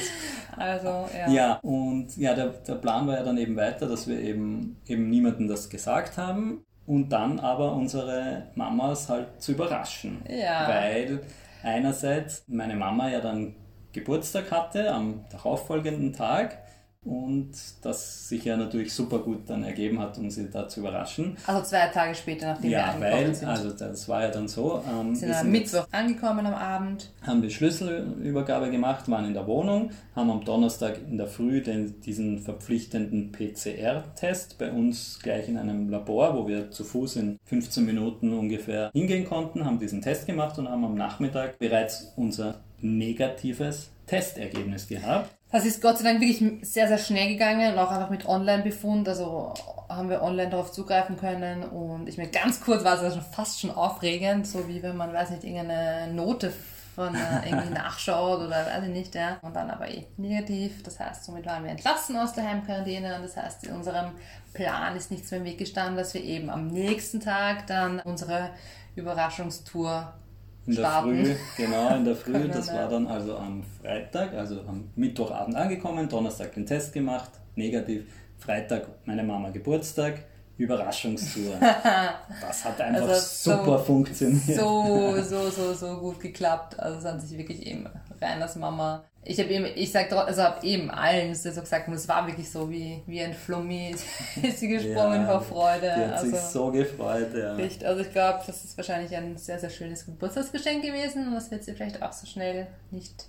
also, 0.57 1.07
ja. 1.15 1.29
Ja, 1.29 1.59
und 1.61 2.17
ja, 2.17 2.33
der, 2.33 2.47
der 2.47 2.75
Plan 2.75 3.05
war 3.05 3.15
ja 3.15 3.23
dann 3.23 3.37
eben 3.37 3.55
weiter, 3.55 3.87
dass 3.87 4.07
wir 4.07 4.19
eben, 4.19 4.81
eben 4.87 5.07
niemandem 5.07 5.47
das 5.47 5.69
gesagt 5.69 6.17
haben 6.17 6.65
und 6.87 7.09
dann 7.09 7.39
aber 7.39 7.73
unsere 7.73 8.47
Mamas 8.55 9.07
halt 9.07 9.39
zu 9.39 9.51
überraschen. 9.51 10.23
Ja. 10.27 10.67
Weil 10.67 11.21
einerseits 11.63 12.43
meine 12.47 12.75
Mama 12.75 13.09
ja 13.09 13.21
dann 13.21 13.55
Geburtstag 13.91 14.51
hatte 14.51 14.93
am 14.93 15.25
darauffolgenden 15.31 16.13
Tag 16.13 16.59
und 17.05 17.51
das 17.81 18.27
sich 18.27 18.43
ja 18.43 18.57
natürlich 18.57 18.93
super 18.93 19.19
gut 19.19 19.49
dann 19.49 19.63
ergeben 19.63 19.99
hat, 19.99 20.17
um 20.17 20.29
sie 20.29 20.49
da 20.49 20.67
zu 20.67 20.81
überraschen. 20.81 21.37
Also 21.47 21.63
zwei 21.63 21.87
Tage 21.87 22.13
später, 22.13 22.47
nachdem 22.47 22.71
ja, 22.71 22.77
wir 22.77 22.85
angekommen 22.85 23.27
weil, 23.27 23.35
sind. 23.35 23.47
also 23.47 23.69
das 23.71 24.09
war 24.09 24.23
ja 24.23 24.29
dann 24.29 24.47
so. 24.47 24.83
Ähm, 24.87 25.15
sind 25.15 25.29
wir 25.29 25.37
am 25.37 25.43
sind 25.43 25.51
Mittwoch 25.51 25.87
angekommen 25.91 26.45
am 26.45 26.53
Abend. 26.53 27.11
haben 27.25 27.41
die 27.41 27.49
Schlüsselübergabe 27.49 28.69
gemacht, 28.69 29.09
waren 29.09 29.25
in 29.25 29.33
der 29.33 29.47
Wohnung, 29.47 29.91
haben 30.15 30.29
am 30.29 30.43
Donnerstag 30.43 30.99
in 31.09 31.17
der 31.17 31.27
Früh 31.27 31.61
den, 31.61 32.01
diesen 32.01 32.39
verpflichtenden 32.39 33.31
PCR-Test 33.31 34.57
bei 34.57 34.71
uns 34.71 35.19
gleich 35.23 35.47
in 35.47 35.57
einem 35.57 35.89
Labor, 35.89 36.35
wo 36.35 36.47
wir 36.47 36.69
zu 36.69 36.83
Fuß 36.83 37.15
in 37.15 37.39
15 37.45 37.85
Minuten 37.85 38.33
ungefähr 38.33 38.91
hingehen 38.93 39.25
konnten, 39.25 39.65
haben 39.65 39.79
diesen 39.79 40.01
Test 40.01 40.27
gemacht 40.27 40.59
und 40.59 40.67
haben 40.69 40.83
am 40.83 40.95
Nachmittag 40.95 41.59
bereits 41.59 42.11
unser 42.17 42.59
negatives 42.81 43.89
Testergebnis 44.05 44.87
gehabt. 44.87 45.38
Das 45.51 45.65
ist 45.65 45.81
Gott 45.81 45.97
sei 45.97 46.03
Dank 46.03 46.21
wirklich 46.21 46.67
sehr, 46.67 46.87
sehr 46.87 46.99
schnell 46.99 47.29
gegangen 47.29 47.73
und 47.73 47.79
auch 47.79 47.89
einfach 47.89 48.11
mit 48.11 48.27
Online-Befund. 48.27 49.09
Also 49.09 49.53
haben 49.89 50.09
wir 50.09 50.21
online 50.21 50.51
darauf 50.51 50.71
zugreifen 50.71 51.17
können 51.17 51.63
und 51.63 52.07
ich 52.07 52.17
mir 52.17 52.27
ganz 52.27 52.61
kurz 52.61 52.83
war 52.83 52.93
es 52.95 52.99
also 52.99 53.19
fast 53.19 53.59
schon 53.59 53.71
aufregend, 53.71 54.45
so 54.45 54.67
wie 54.67 54.83
wenn 54.83 54.95
man, 54.95 55.11
weiß 55.11 55.31
nicht, 55.31 55.43
irgendeine 55.43 56.13
Note 56.13 56.53
von 56.93 57.15
äh, 57.15 57.49
irgendwie 57.49 57.73
nachschaut 57.73 58.41
oder 58.41 58.67
weiß 58.67 58.83
ich 58.83 58.89
nicht, 58.89 59.15
ja. 59.15 59.39
Und 59.41 59.55
dann 59.55 59.71
aber 59.71 59.89
eh 59.89 60.05
negativ. 60.17 60.83
Das 60.83 60.99
heißt, 60.99 61.25
somit 61.25 61.47
waren 61.47 61.63
wir 61.63 61.71
entlassen 61.71 62.15
aus 62.17 62.33
der 62.33 62.47
Heimquarantäne 62.47 63.15
und 63.15 63.23
das 63.23 63.35
heißt, 63.35 63.63
in 63.63 63.73
unserem 63.73 64.11
Plan 64.53 64.95
ist 64.95 65.09
nichts 65.09 65.31
mehr 65.31 65.39
im 65.39 65.45
Weg 65.47 65.57
gestanden, 65.57 65.97
dass 65.97 66.13
wir 66.13 66.23
eben 66.23 66.51
am 66.51 66.67
nächsten 66.67 67.19
Tag 67.19 67.65
dann 67.65 67.99
unsere 68.01 68.51
Überraschungstour 68.95 70.13
In 70.69 70.75
der 70.75 70.83
starten. 70.83 71.25
Früh, 71.25 71.35
genau, 71.57 71.95
in 71.95 72.05
der 72.05 72.15
Früh. 72.15 72.31
Können, 72.31 72.51
Das 72.51 72.71
war 72.71 72.87
dann 72.87 73.07
also 73.07 73.35
am 73.37 73.63
Freitag, 73.81 74.35
also 74.35 74.61
am 74.67 74.91
Mittwochabend 74.95 75.55
angekommen, 75.55 76.07
Donnerstag 76.07 76.53
den 76.53 76.65
Test 76.65 76.93
gemacht, 76.93 77.31
negativ. 77.55 78.03
Freitag 78.37 78.87
meine 79.05 79.23
Mama 79.23 79.49
Geburtstag, 79.49 80.25
Überraschungstour. 80.59 81.55
Das 82.41 82.65
hat 82.65 82.79
einfach 82.81 83.07
Also 83.07 83.13
so- 83.51 83.57
super 83.57 83.79
funktioniert. 83.79 84.59
so, 84.59 85.15
so, 85.21 85.49
so, 85.49 85.73
so 85.73 85.97
gut 85.97 86.19
geklappt. 86.19 86.77
Also 86.79 86.99
es 86.99 87.05
hat 87.05 87.21
sich 87.21 87.37
wirklich 87.37 87.65
eben 87.65 87.89
Reiners 88.21 88.55
Mama. 88.57 89.03
Ich 89.23 89.39
habe 89.39 89.49
eben, 89.49 89.65
ich 89.75 89.91
sag 89.91 90.11
also 90.11 90.41
habe 90.43 90.65
eben 90.65 90.89
allen 90.91 91.33
so 91.35 91.49
gesagt, 91.49 91.87
und 91.87 91.93
es 91.93 92.07
war 92.07 92.25
wirklich 92.27 92.49
so 92.49 92.69
wie, 92.69 93.01
wie 93.05 93.21
ein 93.21 93.33
Flummi, 93.33 93.91
ist 94.41 94.59
sie 94.59 94.67
gesprungen 94.67 95.25
vor 95.25 95.41
Freude. 95.41 95.93
Die 95.95 96.05
hat 96.05 96.13
also, 96.13 96.31
sich 96.31 96.39
so 96.39 96.71
gefreut, 96.71 97.33
ja. 97.35 97.57
Echt, 97.57 97.83
also 97.83 98.01
ich 98.01 98.11
glaube, 98.11 98.39
das 98.45 98.63
ist 98.63 98.77
wahrscheinlich 98.77 99.15
ein 99.15 99.37
sehr, 99.37 99.59
sehr 99.59 99.69
schönes 99.69 100.05
Geburtstagsgeschenk 100.05 100.83
gewesen 100.83 101.27
und 101.27 101.35
das 101.35 101.51
wird 101.51 101.63
sie 101.63 101.73
vielleicht 101.73 102.01
auch 102.01 102.13
so 102.13 102.25
schnell 102.27 102.67
nicht 102.91 103.25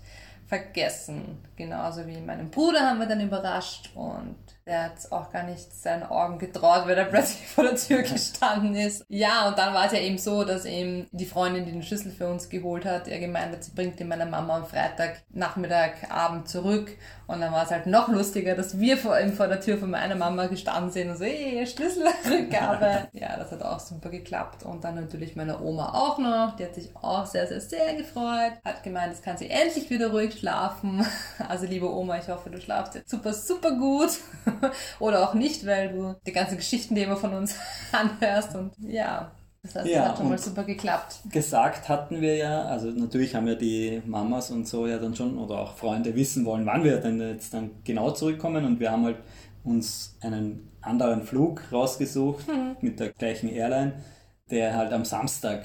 vergessen. 0.46 1.38
Genauso 1.56 2.06
wie 2.06 2.20
meinen 2.20 2.50
Bruder 2.50 2.80
haben 2.80 2.98
wir 2.98 3.06
dann 3.06 3.20
überrascht 3.20 3.90
und 3.94 4.36
der 4.66 4.84
hat 4.84 5.10
auch 5.10 5.32
gar 5.32 5.44
nicht 5.44 5.72
seinen 5.74 6.04
Augen 6.04 6.38
getraut, 6.38 6.86
weil 6.86 6.96
er 6.96 7.04
plötzlich 7.06 7.46
vor 7.46 7.64
der 7.64 7.76
Tür 7.76 8.02
gestanden 8.02 8.74
ist. 8.74 9.04
Ja, 9.08 9.48
und 9.48 9.58
dann 9.58 9.74
war 9.74 9.86
es 9.86 9.92
ja 9.92 9.98
eben 9.98 10.18
so, 10.18 10.44
dass 10.44 10.64
eben 10.64 11.06
die 11.12 11.26
Freundin, 11.26 11.64
die 11.64 11.72
den 11.72 11.82
Schlüssel 11.82 12.12
für 12.12 12.28
uns 12.28 12.48
geholt 12.48 12.84
hat, 12.84 13.08
er 13.08 13.18
gemeint 13.18 13.52
hat, 13.52 13.64
sie 13.64 13.72
bringt 13.72 14.00
ihn 14.00 14.08
meiner 14.08 14.26
Mama 14.26 14.56
am 14.56 14.66
Freitag 14.66 15.22
Nachmittag, 15.30 16.10
Abend 16.10 16.48
zurück. 16.48 16.90
Und 17.30 17.40
dann 17.40 17.52
war 17.52 17.62
es 17.62 17.70
halt 17.70 17.86
noch 17.86 18.08
lustiger, 18.08 18.56
dass 18.56 18.80
wir 18.80 18.96
vor, 18.96 19.16
eben 19.16 19.32
vor 19.32 19.46
der 19.46 19.60
Tür 19.60 19.78
von 19.78 19.88
meiner 19.88 20.16
Mama 20.16 20.46
gestanden 20.46 20.90
sind 20.90 21.10
und 21.10 21.16
so, 21.16 21.24
hey, 21.24 21.64
Schlüsselrückgabe. 21.64 23.08
ja, 23.12 23.36
das 23.36 23.52
hat 23.52 23.62
auch 23.62 23.78
super 23.78 24.08
geklappt. 24.08 24.64
Und 24.64 24.82
dann 24.82 24.96
natürlich 24.96 25.36
meine 25.36 25.60
Oma 25.60 25.94
auch 25.94 26.18
noch. 26.18 26.56
Die 26.56 26.64
hat 26.64 26.74
sich 26.74 26.90
auch 26.96 27.26
sehr, 27.26 27.46
sehr, 27.46 27.60
sehr 27.60 27.94
gefreut. 27.94 28.54
Hat 28.64 28.82
gemeint, 28.82 29.12
jetzt 29.12 29.24
kann 29.24 29.36
sie 29.36 29.48
endlich 29.48 29.90
wieder 29.90 30.10
ruhig 30.10 30.38
schlafen. 30.38 31.06
Also 31.48 31.66
liebe 31.66 31.90
Oma, 31.90 32.18
ich 32.18 32.28
hoffe, 32.28 32.50
du 32.50 32.60
schlafst 32.60 32.94
jetzt 32.94 33.10
super, 33.10 33.32
super 33.32 33.72
gut. 33.72 34.10
Oder 35.00 35.28
auch 35.28 35.34
nicht, 35.34 35.66
weil 35.66 35.92
du 35.92 36.16
die 36.26 36.32
ganzen 36.32 36.56
Geschichten, 36.56 36.94
die 36.94 37.02
immer 37.02 37.16
von 37.16 37.34
uns 37.34 37.56
anhörst. 37.92 38.54
Und 38.54 38.72
ja, 38.78 39.32
das 39.62 39.74
heißt, 39.76 39.86
Ja, 39.86 39.94
das 39.94 40.04
hat 40.04 40.18
schon 40.18 40.28
mal 40.28 40.38
super 40.38 40.64
geklappt. 40.64 41.16
gesagt 41.24 41.88
hatten 41.88 42.20
wir 42.20 42.36
ja, 42.36 42.62
also 42.64 42.88
natürlich 42.90 43.34
haben 43.34 43.46
ja 43.46 43.54
die 43.54 44.02
Mamas 44.06 44.50
und 44.50 44.66
so 44.66 44.86
ja 44.86 44.98
dann 44.98 45.14
schon 45.14 45.38
oder 45.38 45.58
auch 45.60 45.76
Freunde 45.76 46.14
wissen 46.16 46.44
wollen, 46.44 46.66
wann 46.66 46.84
wir 46.84 46.98
denn 46.98 47.20
jetzt 47.20 47.52
dann 47.54 47.70
genau 47.84 48.10
zurückkommen 48.12 48.64
und 48.64 48.80
wir 48.80 48.90
haben 48.90 49.04
halt 49.04 49.18
uns 49.64 50.16
einen 50.20 50.70
anderen 50.80 51.22
Flug 51.22 51.62
rausgesucht 51.72 52.46
mit 52.80 53.00
der 53.00 53.10
gleichen 53.12 53.50
Airline, 53.50 53.94
der 54.50 54.74
halt 54.76 54.92
am 54.92 55.04
Samstag 55.04 55.64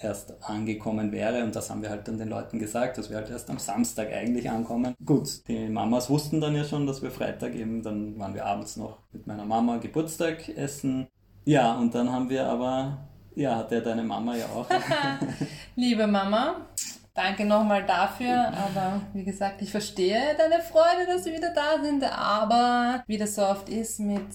erst 0.00 0.42
angekommen 0.48 1.12
wäre 1.12 1.42
und 1.44 1.54
das 1.56 1.70
haben 1.70 1.82
wir 1.82 1.90
halt 1.90 2.06
dann 2.08 2.18
den 2.18 2.28
Leuten 2.28 2.58
gesagt, 2.58 2.98
dass 2.98 3.10
wir 3.10 3.16
halt 3.16 3.30
erst 3.30 3.50
am 3.50 3.58
Samstag 3.58 4.12
eigentlich 4.12 4.50
ankommen. 4.50 4.94
Gut, 5.04 5.46
die 5.48 5.68
Mamas 5.68 6.08
wussten 6.08 6.40
dann 6.40 6.54
ja 6.54 6.64
schon, 6.64 6.86
dass 6.86 7.02
wir 7.02 7.10
Freitag 7.10 7.54
eben, 7.54 7.82
dann 7.82 8.18
waren 8.18 8.34
wir 8.34 8.46
abends 8.46 8.76
noch 8.76 8.98
mit 9.12 9.26
meiner 9.26 9.44
Mama 9.44 9.78
Geburtstag 9.78 10.48
essen. 10.48 11.08
Ja, 11.44 11.74
und 11.74 11.94
dann 11.94 12.12
haben 12.12 12.28
wir 12.28 12.46
aber, 12.46 13.08
ja, 13.34 13.56
hat 13.56 13.72
ja 13.72 13.80
deine 13.80 14.02
Mama 14.02 14.36
ja 14.36 14.46
auch 14.46 14.68
Liebe 15.76 16.06
Mama, 16.06 16.66
danke 17.14 17.44
nochmal 17.44 17.84
dafür. 17.84 18.48
Aber 18.48 19.00
wie 19.12 19.24
gesagt, 19.24 19.62
ich 19.62 19.70
verstehe 19.70 20.36
deine 20.36 20.62
Freude, 20.62 21.06
dass 21.06 21.24
sie 21.24 21.32
wieder 21.32 21.52
da 21.52 21.82
sind. 21.82 22.04
Aber 22.04 23.02
wie 23.06 23.18
das 23.18 23.34
so 23.34 23.42
oft 23.42 23.68
ist 23.68 24.00
mit 24.00 24.26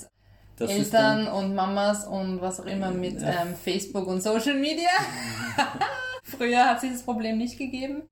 das 0.57 0.69
Eltern 0.69 1.27
und 1.27 1.55
Mamas 1.55 2.05
und 2.05 2.41
was 2.41 2.60
auch 2.60 2.65
immer 2.65 2.91
mit 2.91 3.22
ähm, 3.22 3.55
Facebook 3.62 4.07
und 4.07 4.22
Social 4.22 4.55
Media. 4.55 4.89
Früher 6.24 6.65
hat 6.65 6.81
sich 6.81 6.91
das 6.91 7.03
Problem 7.03 7.38
nicht 7.38 7.57
gegeben. 7.57 8.03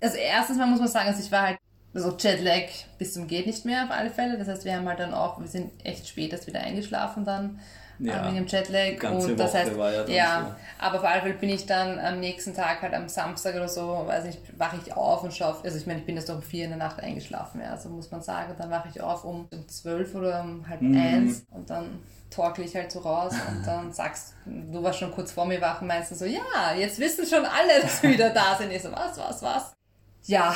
Also 0.00 0.16
erstens 0.16 0.58
mal 0.58 0.66
muss 0.66 0.80
man 0.80 0.88
sagen, 0.88 1.08
also 1.08 1.22
ich 1.22 1.30
war 1.30 1.42
halt 1.42 1.58
so 1.94 2.16
Jetlag 2.16 2.68
bis 2.98 3.12
zum 3.12 3.28
geht 3.28 3.46
nicht 3.46 3.64
mehr 3.64 3.84
auf 3.84 3.90
alle 3.90 4.10
Fälle. 4.10 4.38
Das 4.38 4.48
heißt, 4.48 4.64
wir 4.64 4.74
haben 4.74 4.88
halt 4.88 4.98
dann 4.98 5.14
auch, 5.14 5.38
wir 5.40 5.46
sind 5.46 5.70
echt 5.84 6.08
spät 6.08 6.32
erst 6.32 6.46
wieder 6.46 6.60
eingeschlafen 6.60 7.24
dann 7.24 7.60
ja, 8.06 8.24
wegen 8.26 8.36
dem 8.36 8.46
Jetlag. 8.46 8.98
Ganze 8.98 9.28
und 9.28 9.40
das 9.40 9.50
Woche 9.50 9.58
heißt, 9.58 9.78
war 9.78 9.92
ja, 9.92 10.02
dann 10.02 10.12
ja 10.12 10.46
so. 10.48 10.84
aber 10.84 10.98
auf 10.98 11.04
alle 11.04 11.22
Fälle 11.22 11.34
bin 11.34 11.50
ich 11.50 11.66
dann 11.66 11.98
am 11.98 12.20
nächsten 12.20 12.54
Tag 12.54 12.82
halt 12.82 12.94
am 12.94 13.08
Samstag 13.08 13.54
oder 13.54 13.68
so, 13.68 14.04
weiß 14.06 14.24
nicht, 14.24 14.40
wache 14.58 14.78
ich 14.84 14.94
auf 14.94 15.22
und 15.22 15.32
schaue, 15.32 15.56
also 15.62 15.76
ich 15.76 15.86
meine, 15.86 16.00
ich 16.00 16.06
bin 16.06 16.16
jetzt 16.16 16.30
um 16.30 16.42
vier 16.42 16.64
in 16.64 16.70
der 16.70 16.78
Nacht 16.78 17.00
eingeschlafen, 17.00 17.60
ja, 17.60 17.70
also 17.70 17.88
muss 17.88 18.10
man 18.10 18.22
sagen, 18.22 18.54
dann 18.58 18.70
wache 18.70 18.88
ich 18.88 19.00
auf 19.00 19.24
um, 19.24 19.48
um 19.52 19.68
zwölf 19.68 20.14
oder 20.14 20.42
um 20.42 20.68
halb 20.68 20.82
mhm. 20.82 20.96
eins 20.96 21.44
und 21.50 21.70
dann 21.70 22.00
torkel 22.30 22.64
ich 22.64 22.74
halt 22.74 22.90
so 22.90 23.00
raus 23.00 23.34
und 23.48 23.66
dann 23.66 23.92
sagst 23.92 24.34
du 24.46 24.82
warst 24.82 24.98
schon 24.98 25.12
kurz 25.12 25.32
vor 25.32 25.44
mir 25.44 25.60
wach 25.60 25.80
und 25.80 25.86
meinst 25.86 26.10
du 26.10 26.14
so, 26.14 26.24
ja, 26.24 26.74
jetzt 26.76 26.98
wissen 26.98 27.26
schon 27.26 27.44
alle, 27.44 27.82
dass 27.82 28.02
wir 28.02 28.10
wieder 28.10 28.30
da 28.30 28.56
sind. 28.58 28.72
Ich 28.72 28.82
so, 28.82 28.90
was, 28.92 29.18
was, 29.18 29.42
was? 29.42 29.72
Ja, 30.24 30.54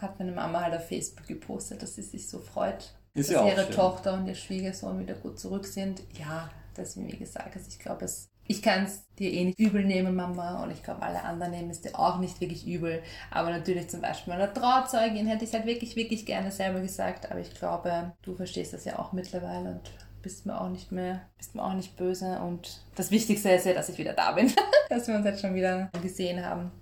hat 0.00 0.18
meine 0.18 0.32
Mama 0.32 0.60
halt 0.60 0.74
auf 0.74 0.88
Facebook 0.88 1.26
gepostet, 1.26 1.82
dass 1.82 1.94
sie 1.94 2.02
sich 2.02 2.28
so 2.28 2.38
freut, 2.38 2.94
Ist 3.14 3.30
dass 3.30 3.36
ja 3.36 3.46
ihre 3.46 3.64
schön. 3.64 3.74
Tochter 3.74 4.14
und 4.14 4.26
ihr 4.26 4.34
Schwiegersohn 4.34 4.98
wieder 4.98 5.14
gut 5.14 5.38
zurück 5.38 5.66
sind. 5.66 6.02
Ja, 6.18 6.50
das 6.78 6.96
wie 6.96 7.16
gesagt 7.16 7.56
also 7.56 7.68
ich 7.68 7.78
glaube, 7.78 8.06
ich 8.50 8.62
kann 8.62 8.84
es 8.84 9.04
dir 9.18 9.30
eh 9.30 9.44
nicht 9.44 9.58
übel 9.58 9.84
nehmen, 9.84 10.16
Mama, 10.16 10.62
und 10.62 10.70
ich 10.70 10.82
glaube, 10.82 11.02
alle 11.02 11.22
anderen 11.22 11.52
nehmen 11.52 11.70
es 11.70 11.82
dir 11.82 11.98
auch 11.98 12.18
nicht 12.18 12.40
wirklich 12.40 12.66
übel. 12.66 13.02
Aber 13.30 13.50
natürlich 13.50 13.90
zum 13.90 14.00
Beispiel 14.00 14.32
meiner 14.32 14.52
Trauzeugin 14.52 15.26
hätte 15.26 15.44
ich 15.44 15.50
es 15.50 15.54
halt 15.54 15.66
wirklich, 15.66 15.96
wirklich 15.96 16.24
gerne 16.24 16.50
selber 16.50 16.80
gesagt. 16.80 17.30
Aber 17.30 17.40
ich 17.40 17.52
glaube, 17.54 18.14
du 18.22 18.34
verstehst 18.34 18.72
das 18.72 18.86
ja 18.86 18.98
auch 18.98 19.12
mittlerweile 19.12 19.72
und 19.72 19.92
bist 20.22 20.46
mir 20.46 20.58
auch 20.58 20.70
nicht 20.70 20.90
mehr, 20.92 21.20
bist 21.36 21.54
mir 21.54 21.62
auch 21.62 21.74
nicht 21.74 21.96
böse. 21.96 22.38
Und 22.40 22.82
das 22.96 23.10
Wichtigste 23.10 23.50
ist 23.50 23.66
ja, 23.66 23.74
dass 23.74 23.90
ich 23.90 23.98
wieder 23.98 24.14
da 24.14 24.32
bin, 24.32 24.50
dass 24.88 25.06
wir 25.06 25.16
uns 25.16 25.26
jetzt 25.26 25.42
schon 25.42 25.54
wieder 25.54 25.90
gesehen 26.02 26.44
haben. 26.44 26.72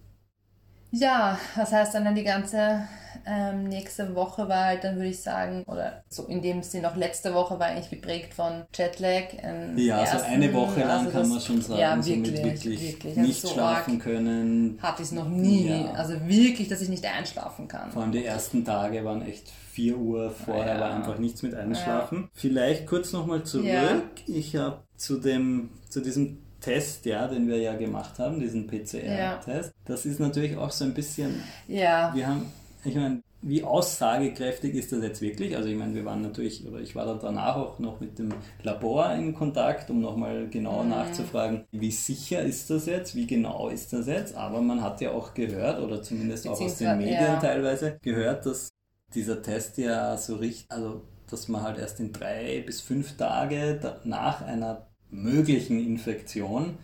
Ja, 0.92 1.36
was 1.56 1.72
heißt 1.72 1.94
dann 1.94 2.14
die 2.14 2.22
ganze 2.22 2.86
ähm, 3.26 3.64
nächste 3.64 4.14
Woche 4.14 4.48
war 4.48 4.64
halt, 4.66 4.84
dann 4.84 4.96
würde 4.96 5.08
ich 5.08 5.20
sagen, 5.20 5.64
oder 5.66 6.04
so 6.08 6.24
in 6.24 6.42
dem 6.42 6.62
Sinne 6.62 6.90
auch 6.90 6.96
letzte 6.96 7.34
Woche 7.34 7.58
war 7.58 7.66
eigentlich 7.66 7.90
geprägt 7.90 8.34
von 8.34 8.62
Jetlag. 8.74 9.24
Ähm, 9.42 9.76
ja, 9.76 10.00
ersten, 10.00 10.16
also 10.16 10.28
eine 10.28 10.54
Woche 10.54 10.80
lang 10.80 11.06
also 11.06 11.10
kann 11.10 11.28
man 11.28 11.40
schon 11.40 11.60
sagen, 11.62 11.80
ja, 11.80 11.96
wirklich, 11.96 12.36
so 12.36 12.44
wirklich, 12.44 12.80
wirklich. 12.80 13.16
nicht 13.16 13.44
also 13.44 13.48
so 13.48 13.54
schlafen 13.54 13.98
können. 13.98 14.78
Hatte 14.80 15.02
ich 15.02 15.08
es 15.08 15.12
noch 15.12 15.28
nie. 15.28 15.68
Ja. 15.68 15.92
Also 15.92 16.14
wirklich, 16.26 16.68
dass 16.68 16.80
ich 16.80 16.88
nicht 16.88 17.04
einschlafen 17.04 17.68
kann. 17.68 17.90
Vor 17.92 18.02
allem 18.02 18.12
die 18.12 18.24
ersten 18.24 18.64
Tage 18.64 19.04
waren 19.04 19.22
echt 19.22 19.50
4 19.72 19.96
Uhr 19.98 20.30
vorher 20.30 20.76
ja. 20.76 20.80
war 20.80 20.94
einfach 20.94 21.18
nichts 21.18 21.42
mit 21.42 21.54
Einschlafen. 21.54 22.22
Ja. 22.22 22.28
Vielleicht 22.32 22.86
kurz 22.86 23.12
nochmal 23.12 23.42
zurück. 23.42 24.04
Ich 24.26 24.56
habe 24.56 24.78
zu 24.96 25.18
dem, 25.18 25.70
zu 25.90 26.00
diesem 26.00 26.38
Test, 26.60 27.04
ja, 27.04 27.28
den 27.28 27.46
wir 27.46 27.58
ja 27.58 27.76
gemacht 27.76 28.18
haben, 28.18 28.40
diesen 28.40 28.66
PCR-Test, 28.66 29.72
das 29.84 30.06
ist 30.06 30.18
natürlich 30.18 30.56
auch 30.56 30.70
so 30.70 30.84
ein 30.84 30.94
bisschen. 30.94 31.42
Ja. 31.68 32.12
Wir 32.14 32.26
haben, 32.26 32.46
ich 32.86 32.94
meine, 32.94 33.22
wie 33.42 33.62
aussagekräftig 33.62 34.74
ist 34.74 34.92
das 34.92 35.02
jetzt 35.02 35.20
wirklich? 35.20 35.56
Also 35.56 35.68
ich 35.68 35.76
meine, 35.76 35.94
wir 35.94 36.04
waren 36.04 36.22
natürlich, 36.22 36.66
oder 36.66 36.80
ich 36.80 36.96
war 36.96 37.06
dann 37.06 37.20
danach 37.20 37.56
auch 37.56 37.78
noch 37.78 38.00
mit 38.00 38.18
dem 38.18 38.30
Labor 38.62 39.12
in 39.12 39.34
Kontakt, 39.34 39.88
um 39.90 40.00
nochmal 40.00 40.48
genau 40.48 40.82
mhm. 40.82 40.90
nachzufragen, 40.90 41.64
wie 41.70 41.90
sicher 41.90 42.42
ist 42.42 42.70
das 42.70 42.86
jetzt, 42.86 43.14
wie 43.14 43.26
genau 43.26 43.68
ist 43.68 43.92
das 43.92 44.06
jetzt? 44.06 44.36
Aber 44.36 44.60
man 44.60 44.82
hat 44.82 45.00
ja 45.00 45.12
auch 45.12 45.34
gehört, 45.34 45.80
oder 45.80 46.02
zumindest 46.02 46.48
auch 46.48 46.60
aus 46.60 46.78
den 46.78 46.98
Medien 46.98 47.22
ja. 47.22 47.38
teilweise 47.38 47.98
gehört, 48.02 48.46
dass 48.46 48.70
dieser 49.14 49.42
Test 49.42 49.78
ja 49.78 50.16
so 50.16 50.36
richtig, 50.36 50.66
also 50.70 51.02
dass 51.30 51.48
man 51.48 51.62
halt 51.62 51.78
erst 51.78 52.00
in 52.00 52.12
drei 52.12 52.62
bis 52.66 52.80
fünf 52.80 53.16
Tage 53.16 53.80
nach 54.04 54.42
einer 54.42 54.88
möglichen 55.10 55.78
Infektion, 55.78 56.78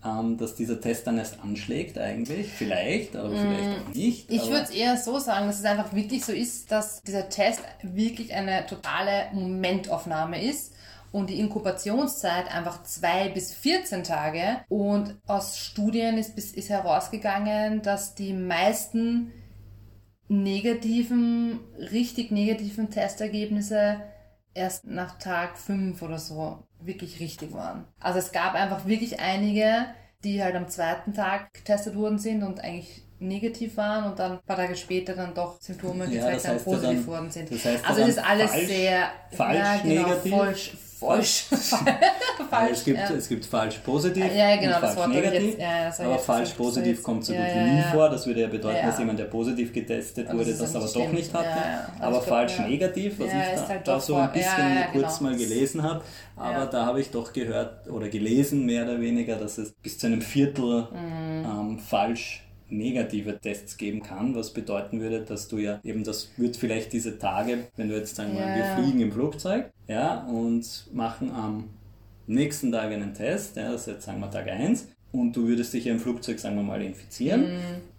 dass 0.00 0.54
dieser 0.54 0.80
Test 0.80 1.06
dann 1.06 1.18
erst 1.18 1.40
anschlägt 1.40 1.98
eigentlich, 1.98 2.48
vielleicht, 2.48 3.16
aber 3.16 3.30
mm. 3.30 3.36
vielleicht 3.36 3.80
auch 3.80 3.94
nicht. 3.94 4.30
Ich 4.30 4.46
würde 4.48 4.62
es 4.62 4.70
eher 4.70 4.96
so 4.96 5.18
sagen, 5.18 5.48
dass 5.48 5.58
es 5.58 5.64
einfach 5.64 5.92
wirklich 5.92 6.24
so 6.24 6.32
ist, 6.32 6.70
dass 6.70 7.02
dieser 7.02 7.28
Test 7.28 7.60
wirklich 7.82 8.32
eine 8.32 8.64
totale 8.66 9.26
Momentaufnahme 9.32 10.42
ist 10.42 10.72
und 11.10 11.30
die 11.30 11.40
Inkubationszeit 11.40 12.54
einfach 12.54 12.82
zwei 12.84 13.28
bis 13.28 13.52
14 13.54 14.04
Tage. 14.04 14.60
Und 14.68 15.16
aus 15.26 15.58
Studien 15.58 16.16
ist, 16.16 16.38
ist 16.38 16.68
herausgegangen, 16.68 17.82
dass 17.82 18.14
die 18.14 18.32
meisten 18.32 19.32
negativen, 20.28 21.60
richtig 21.90 22.30
negativen 22.30 22.90
Testergebnisse 22.90 24.00
erst 24.54 24.86
nach 24.86 25.18
Tag 25.18 25.58
5 25.58 26.02
oder 26.02 26.18
so 26.18 26.67
wirklich 26.80 27.20
richtig 27.20 27.52
waren. 27.52 27.86
Also 28.00 28.18
es 28.18 28.32
gab 28.32 28.54
einfach 28.54 28.86
wirklich 28.86 29.20
einige, 29.20 29.86
die 30.24 30.42
halt 30.42 30.54
am 30.54 30.68
zweiten 30.68 31.12
Tag 31.12 31.52
getestet 31.54 31.96
worden 31.96 32.18
sind 32.18 32.42
und 32.42 32.60
eigentlich 32.60 33.04
negativ 33.20 33.76
waren 33.76 34.10
und 34.10 34.18
dann 34.18 34.32
ein 34.32 34.38
paar 34.46 34.56
Tage 34.56 34.76
später 34.76 35.14
dann 35.14 35.34
doch 35.34 35.60
Symptome 35.60 36.06
gezeigt 36.08 36.44
ja, 36.44 36.50
haben, 36.50 36.60
positiv 36.60 37.06
worden 37.06 37.30
sind. 37.30 37.50
Das 37.50 37.64
heißt 37.64 37.88
also 37.88 38.00
das 38.00 38.10
ist 38.10 38.18
alles 38.18 38.50
falsch, 38.50 38.66
sehr 38.66 39.10
falsch 39.32 39.58
ja, 39.58 39.76
genau, 39.82 40.02
negativ. 40.02 40.32
falsch, 40.32 40.72
falsch, 40.98 41.44
falsch. 42.48 42.70
es, 42.72 42.84
gibt, 42.84 42.98
ja. 42.98 43.10
es 43.10 43.28
gibt 43.28 43.44
falsch 43.44 43.78
positiv 43.78 44.24
ja, 44.32 44.56
genau, 44.56 44.78
falsch 44.78 45.08
negativ, 45.08 45.58
jetzt, 45.58 45.98
ja, 45.98 46.06
aber 46.06 46.18
falsch 46.18 46.50
positiv 46.50 46.96
jetzt, 46.96 47.02
kommt 47.02 47.24
so 47.24 47.32
gut 47.32 47.42
wie 47.42 47.70
nie 47.70 47.82
vor. 47.92 48.08
Das 48.08 48.26
würde 48.26 48.42
ja 48.42 48.46
bedeuten, 48.48 48.86
dass 48.86 48.98
jemand, 48.98 49.18
der 49.18 49.24
positiv 49.24 49.72
getestet 49.72 50.32
wurde, 50.32 50.54
das, 50.54 50.72
das 50.72 50.76
aber 50.76 51.04
doch 51.04 51.12
nicht 51.12 51.34
hatte. 51.34 51.92
aber 52.00 52.20
falsch 52.20 52.58
negativ, 52.60 53.18
was 53.18 53.26
ich 53.26 53.32
da, 53.32 53.68
halt 53.68 53.88
da 53.88 54.00
so 54.00 54.14
ein 54.14 54.32
bisschen 54.32 54.84
kurz 54.92 55.18
genau. 55.18 55.30
mal 55.30 55.38
gelesen 55.38 55.82
habe, 55.82 56.02
aber 56.36 56.66
da 56.66 56.86
habe 56.86 57.00
ich 57.00 57.10
doch 57.10 57.32
gehört 57.32 57.88
oder 57.88 58.08
gelesen, 58.08 58.64
mehr 58.64 58.84
oder 58.84 59.00
weniger, 59.00 59.36
dass 59.36 59.58
es 59.58 59.72
bis 59.72 59.98
zu 59.98 60.06
einem 60.06 60.22
Viertel 60.22 60.86
mhm. 60.92 61.44
ähm, 61.44 61.78
falsch 61.80 62.44
negative 62.70 63.38
Tests 63.38 63.76
geben 63.76 64.02
kann, 64.02 64.34
was 64.34 64.52
bedeuten 64.52 65.00
würde, 65.00 65.20
dass 65.20 65.48
du 65.48 65.58
ja 65.58 65.80
eben, 65.84 66.04
das 66.04 66.30
wird 66.36 66.56
vielleicht 66.56 66.92
diese 66.92 67.18
Tage, 67.18 67.68
wenn 67.76 67.88
du 67.88 67.96
jetzt 67.96 68.16
sagen 68.16 68.34
wir, 68.34 68.46
ja. 68.46 68.56
wir 68.56 68.64
fliegen 68.76 69.00
im 69.00 69.12
Flugzeug, 69.12 69.70
ja, 69.86 70.24
und 70.24 70.88
machen 70.92 71.30
am 71.30 71.64
nächsten 72.26 72.70
Tag 72.72 72.92
einen 72.92 73.14
Test, 73.14 73.56
ja, 73.56 73.72
das 73.72 73.82
ist 73.82 73.86
jetzt 73.94 74.04
sagen 74.04 74.20
wir 74.20 74.30
Tag 74.30 74.48
1, 74.48 74.88
und 75.12 75.34
du 75.34 75.48
würdest 75.48 75.72
dich 75.72 75.86
ja 75.86 75.92
im 75.92 76.00
Flugzeug, 76.00 76.38
sagen 76.38 76.56
wir 76.56 76.62
mal, 76.62 76.82
infizieren. 76.82 77.42
Mhm 77.42 77.97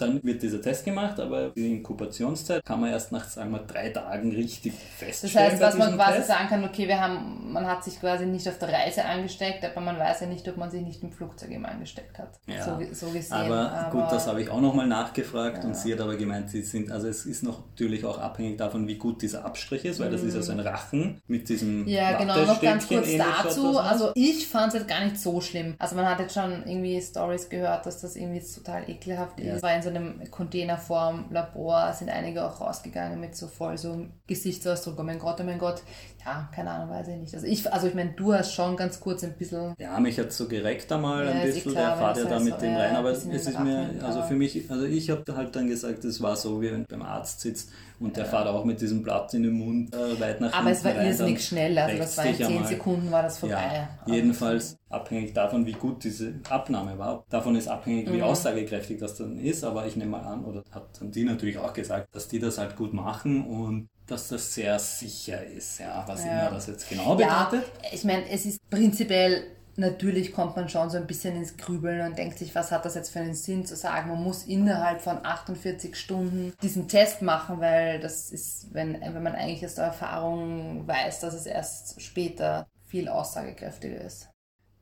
dann 0.00 0.22
wird 0.22 0.42
dieser 0.42 0.62
Test 0.62 0.84
gemacht, 0.84 1.18
aber 1.20 1.50
die 1.50 1.66
Inkubationszeit 1.76 2.64
kann 2.64 2.80
man 2.80 2.90
erst 2.90 3.12
nach, 3.12 3.28
sagen 3.28 3.50
wir, 3.50 3.60
drei 3.60 3.90
Tagen 3.90 4.32
richtig 4.32 4.72
feststellen. 4.74 5.34
Das 5.34 5.52
heißt, 5.52 5.62
was 5.62 5.78
man 5.78 5.96
quasi 5.96 6.18
Test. 6.18 6.28
sagen 6.28 6.48
kann, 6.48 6.64
okay, 6.64 6.88
wir 6.88 7.00
haben, 7.00 7.52
man 7.52 7.66
hat 7.66 7.84
sich 7.84 8.00
quasi 8.00 8.26
nicht 8.26 8.48
auf 8.48 8.58
der 8.58 8.72
Reise 8.72 9.04
angesteckt, 9.04 9.64
aber 9.64 9.80
man 9.80 9.98
weiß 9.98 10.20
ja 10.20 10.26
nicht, 10.26 10.48
ob 10.48 10.56
man 10.56 10.70
sich 10.70 10.82
nicht 10.82 11.02
im 11.02 11.12
Flugzeug 11.12 11.50
eben 11.50 11.66
angesteckt 11.66 12.18
hat. 12.18 12.38
Ja, 12.46 12.64
so, 12.64 12.78
so 12.92 13.12
gesehen. 13.12 13.32
Aber, 13.32 13.72
aber, 13.72 13.90
gut, 13.90 14.12
das 14.12 14.26
habe 14.26 14.42
ich 14.42 14.50
auch 14.50 14.60
nochmal 14.60 14.86
nachgefragt 14.86 15.62
ja. 15.62 15.68
und 15.68 15.76
sie 15.76 15.92
hat 15.92 16.00
aber 16.00 16.16
gemeint, 16.16 16.50
sie 16.50 16.62
sind, 16.62 16.90
also 16.90 17.08
es 17.08 17.26
ist 17.26 17.42
noch 17.42 17.68
natürlich 17.70 18.04
auch 18.04 18.18
abhängig 18.18 18.58
davon, 18.58 18.86
wie 18.86 18.96
gut 18.96 19.22
dieser 19.22 19.44
Abstrich 19.44 19.84
ist, 19.84 20.00
weil 20.00 20.10
das 20.10 20.22
ist 20.22 20.34
ja 20.34 20.42
so 20.42 20.52
ein 20.52 20.60
Rachen 20.60 21.20
mit 21.26 21.48
diesem 21.48 21.86
Ja, 21.86 22.18
genau, 22.18 22.38
noch 22.44 22.60
ganz 22.60 22.88
kurz 22.88 23.08
dazu. 23.16 23.78
Also 23.78 24.12
ich 24.14 24.46
fand 24.46 24.68
es 24.68 24.80
jetzt 24.80 24.88
gar 24.88 25.04
nicht 25.04 25.18
so 25.18 25.40
schlimm. 25.40 25.74
Also 25.78 25.96
man 25.96 26.06
hat 26.06 26.20
jetzt 26.20 26.34
schon 26.34 26.66
irgendwie 26.66 27.00
Stories 27.00 27.48
gehört, 27.48 27.86
dass 27.86 28.00
das 28.00 28.16
irgendwie 28.16 28.40
total 28.40 28.88
ekelhaft 28.88 29.40
ja. 29.40 29.54
ist. 29.54 29.62
War 29.62 29.72
in 29.88 29.94
so 29.94 30.00
einem 30.00 30.30
Containerform 30.30 31.26
Labor 31.30 31.92
sind 31.92 32.10
einige 32.10 32.44
auch 32.44 32.60
rausgegangen 32.60 33.20
mit 33.20 33.36
so 33.36 33.46
voll 33.46 33.76
so 33.78 34.06
Gesichtsausdruck, 34.26 34.98
oh 34.98 35.02
mein 35.02 35.18
Gott, 35.18 35.40
oh 35.40 35.44
mein 35.44 35.58
Gott. 35.58 35.82
Ja, 36.28 36.48
keine 36.54 36.70
Ahnung, 36.70 36.90
weiß 36.90 37.08
ich 37.08 37.16
nicht. 37.16 37.34
Also 37.34 37.46
ich, 37.46 37.72
also 37.72 37.86
ich 37.86 37.94
meine, 37.94 38.10
du 38.10 38.34
hast 38.34 38.52
schon 38.52 38.76
ganz 38.76 39.00
kurz 39.00 39.24
ein 39.24 39.32
bisschen... 39.32 39.74
Ja, 39.78 39.98
mich 39.98 40.18
hat 40.18 40.30
so 40.30 40.46
gereckt 40.46 40.90
einmal 40.92 41.24
ja, 41.24 41.32
ein 41.32 41.42
bisschen, 41.42 41.72
klar, 41.72 41.96
der 41.96 42.14
fährt 42.14 42.16
ja 42.18 42.36
da 42.36 42.40
mit 42.44 42.60
dem 42.60 42.76
rein, 42.76 42.96
aber 42.96 43.10
es 43.12 43.24
ist 43.24 43.60
mir, 43.60 43.90
also 44.02 44.22
für 44.22 44.34
mich, 44.34 44.70
also 44.70 44.84
ich 44.84 45.08
habe 45.08 45.24
halt 45.34 45.56
dann 45.56 45.68
gesagt, 45.68 46.04
es 46.04 46.20
war 46.20 46.36
so, 46.36 46.60
wie 46.60 46.70
wenn 46.70 46.82
du 46.82 46.88
beim 46.88 47.02
Arzt 47.02 47.40
sitzt 47.40 47.70
und 47.98 48.14
der 48.16 48.24
ja. 48.24 48.30
fährt 48.30 48.46
auch 48.46 48.64
mit 48.64 48.78
diesem 48.80 49.02
Blatt 49.02 49.32
in 49.32 49.44
den 49.44 49.52
Mund 49.52 49.94
äh, 49.94 50.20
weit 50.20 50.40
nach 50.40 50.52
Aber 50.52 50.70
es 50.70 50.84
war 50.84 51.02
irrsinnig 51.02 51.42
schnell, 51.42 51.78
also 51.78 51.96
das 51.96 52.18
war 52.18 52.26
in 52.26 52.36
10 52.36 52.64
Sekunden 52.66 53.10
war 53.10 53.22
das 53.22 53.38
vorbei. 53.38 53.88
Ja, 54.06 54.14
jedenfalls 54.14 54.76
abhängig 54.90 55.32
davon, 55.32 55.64
wie 55.64 55.72
gut 55.72 56.04
diese 56.04 56.34
Abnahme 56.50 56.98
war. 56.98 57.24
Davon 57.30 57.56
ist 57.56 57.68
abhängig, 57.68 58.10
wie 58.12 58.18
mhm. 58.18 58.24
aussagekräftig 58.24 58.98
das 58.98 59.16
dann 59.16 59.38
ist, 59.38 59.64
aber 59.64 59.86
ich 59.86 59.96
nehme 59.96 60.10
mal 60.10 60.26
an, 60.26 60.44
oder 60.44 60.62
hat 60.72 61.00
dann 61.00 61.10
die 61.10 61.24
natürlich 61.24 61.56
auch 61.56 61.72
gesagt, 61.72 62.14
dass 62.14 62.28
die 62.28 62.38
das 62.38 62.58
halt 62.58 62.76
gut 62.76 62.92
machen 62.92 63.46
und 63.46 63.88
dass 64.08 64.28
das 64.28 64.54
sehr 64.54 64.78
sicher 64.78 65.44
ist, 65.44 65.80
ja, 65.80 66.02
was 66.06 66.24
ja. 66.24 66.48
immer 66.48 66.50
das 66.50 66.66
jetzt 66.66 66.88
genau 66.88 67.14
bedeutet. 67.14 67.64
Ja, 67.82 67.90
ich 67.92 68.04
meine, 68.04 68.28
es 68.28 68.46
ist 68.46 68.58
prinzipiell 68.70 69.44
natürlich 69.78 70.32
kommt 70.32 70.56
man 70.56 70.68
schon 70.68 70.90
so 70.90 70.98
ein 70.98 71.06
bisschen 71.06 71.36
ins 71.36 71.56
Grübeln 71.56 72.06
und 72.06 72.18
denkt 72.18 72.38
sich, 72.38 72.54
was 72.54 72.72
hat 72.72 72.84
das 72.84 72.96
jetzt 72.96 73.10
für 73.10 73.20
einen 73.20 73.34
Sinn 73.34 73.64
zu 73.64 73.76
sagen, 73.76 74.10
man 74.10 74.22
muss 74.22 74.42
innerhalb 74.42 75.00
von 75.00 75.24
48 75.24 75.96
Stunden 75.96 76.52
diesen 76.62 76.88
Test 76.88 77.22
machen, 77.22 77.60
weil 77.60 78.00
das 78.00 78.30
ist, 78.30 78.74
wenn, 78.74 79.00
wenn 79.00 79.22
man 79.22 79.34
eigentlich 79.34 79.64
aus 79.64 79.76
der 79.76 79.84
Erfahrung 79.84 80.86
weiß, 80.86 81.20
dass 81.20 81.34
es 81.34 81.46
erst 81.46 82.02
später 82.02 82.66
viel 82.86 83.08
aussagekräftiger 83.08 84.00
ist. 84.00 84.28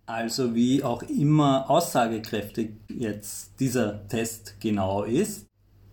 Also 0.06 0.54
wie 0.54 0.82
auch 0.82 1.02
immer 1.02 1.68
aussagekräftig 1.68 2.70
jetzt 2.88 3.60
dieser 3.60 4.06
Test 4.08 4.54
genau 4.60 5.02
ist. 5.02 5.46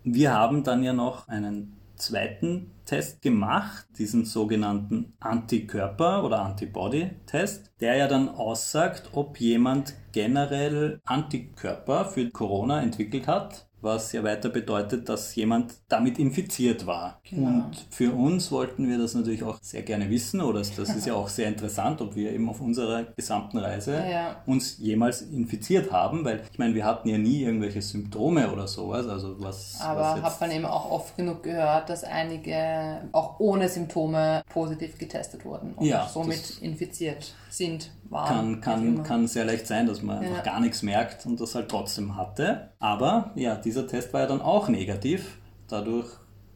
Wir 0.04 0.34
haben 0.34 0.64
dann 0.64 0.84
ja 0.84 0.94
noch 0.94 1.28
einen 1.28 1.76
zweiten 1.96 2.72
Test 2.86 3.22
gemacht, 3.22 3.88
diesen 3.98 4.26
sogenannten 4.26 5.14
Antikörper- 5.20 6.24
oder 6.24 6.42
Antibody-Test, 6.42 7.72
der 7.80 7.96
ja 7.96 8.08
dann 8.08 8.30
aussagt, 8.30 9.12
ob 9.14 9.40
jemand 9.40 9.96
generell 10.12 11.00
Antikörper 11.06 12.06
für 12.06 12.30
Corona 12.30 12.82
entwickelt 12.82 13.28
hat 13.28 13.68
was 13.84 14.12
ja 14.14 14.24
weiter 14.24 14.50
bedeutet, 14.50 15.10
dass 15.10 15.36
jemand 15.36 15.74
damit 15.90 16.18
infiziert 16.18 16.86
war. 16.88 17.20
Genau. 17.30 17.48
Und 17.48 17.86
für 17.90 18.14
uns 18.14 18.52
wollten 18.52 18.88
wir 18.88 18.98
das 18.98 19.14
natürlich 19.14 19.44
auch 19.44 19.60
sehr 19.62 19.82
gerne 19.84 20.10
wissen, 20.10 20.42
oder 20.42 20.60
das 20.60 20.78
ist 20.78 21.06
ja 21.06 21.14
auch 21.14 21.28
sehr 21.28 21.48
interessant, 21.48 22.02
ob 22.02 22.16
wir 22.16 22.32
eben 22.32 22.50
auf 22.50 22.62
unserer 22.62 23.04
gesamten 23.16 23.58
Reise 23.58 24.04
ja. 24.10 24.42
uns 24.46 24.78
jemals 24.78 25.22
infiziert 25.22 25.92
haben, 25.92 26.24
weil 26.24 26.42
ich 26.52 26.58
meine, 26.58 26.74
wir 26.74 26.86
hatten 26.86 27.10
ja 27.10 27.18
nie 27.18 27.44
irgendwelche 27.44 27.82
Symptome 27.82 28.52
oder 28.52 28.68
sowas. 28.68 29.08
Also 29.08 29.36
was, 29.40 29.80
Aber 29.82 30.22
was 30.22 30.24
hat 30.24 30.42
man 30.42 30.52
eben 30.52 30.66
auch 30.66 30.90
oft 30.90 31.18
genug 31.18 31.44
gehört, 31.44 31.90
dass 31.90 32.04
einige 32.04 33.02
auch 33.12 33.40
ohne 33.40 33.68
Symptome 33.70 34.44
positiv 34.50 34.98
getestet 34.98 35.46
wurden 35.46 35.74
und 35.74 35.86
ja, 35.86 36.08
somit 36.08 36.60
infiziert 36.62 37.34
sind 37.50 37.92
waren. 38.14 38.62
Kann, 38.62 38.96
kann, 38.96 39.04
kann 39.04 39.28
sehr 39.28 39.46
leicht 39.46 39.68
sein, 39.68 39.88
dass 39.88 40.02
man 40.02 40.22
ja. 40.22 40.30
einfach 40.30 40.44
gar 40.44 40.60
nichts 40.60 40.84
merkt 40.84 41.26
und 41.26 41.42
das 41.42 41.56
halt 41.56 41.70
trotzdem 41.70 42.16
hatte. 42.16 42.70
Aber 42.80 43.32
ja, 43.36 43.56
dieser 43.56 43.88
Test 43.88 44.14
war 44.14 44.22
ja 44.22 44.28
dann 44.28 44.42
auch 44.42 44.70
negativ. 44.70 45.38
Dadurch 45.68 46.08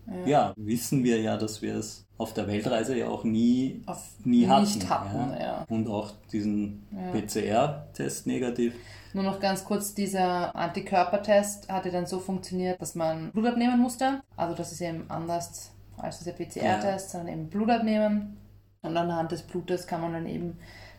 ja. 0.08 0.28
ja 0.28 0.54
wissen 0.56 1.04
wir 1.04 1.20
ja, 1.20 1.38
dass 1.38 1.62
wir 1.62 1.76
es 1.76 2.06
auf 2.18 2.34
der 2.34 2.48
Weltreise 2.48 2.98
ja 2.98 3.08
auch 3.10 3.24
nie, 3.24 3.84
auf 3.86 4.04
nie 4.24 4.48
hatten. 4.48 4.90
hatten 4.90 5.40
ja. 5.40 5.66
Und 5.70 5.88
auch 5.88 6.12
diesen 6.32 6.88
PCR-Test 7.14 8.26
negativ. 8.26 8.74
Nur 9.14 9.24
noch 9.24 9.40
ganz 9.40 9.64
kurz, 9.64 9.94
dieser 9.94 10.56
Antikörpertest 10.56 11.70
hatte 11.70 11.92
dann 11.92 12.06
so 12.06 12.20
funktioniert, 12.20 12.82
dass 12.82 12.96
man 12.96 13.32
Blut 13.32 13.46
abnehmen 13.46 13.80
musste. 13.80 14.22
Also 14.36 14.56
das 14.56 14.72
ist 14.72 14.82
eben 14.82 15.10
anders 15.10 15.72
als 15.98 16.20
dieser 16.20 16.34
PCR-Test, 16.34 17.12
sondern 17.12 17.34
eben 17.34 17.50
Blut 17.50 17.70
abnehmen. 17.70 18.38
Und 18.82 18.96
anhand 18.96 19.32
des 19.32 19.44
Blutes 19.44 19.88
kann 19.88 20.02
man 20.02 20.14
dann 20.14 20.28
eben 20.28 20.58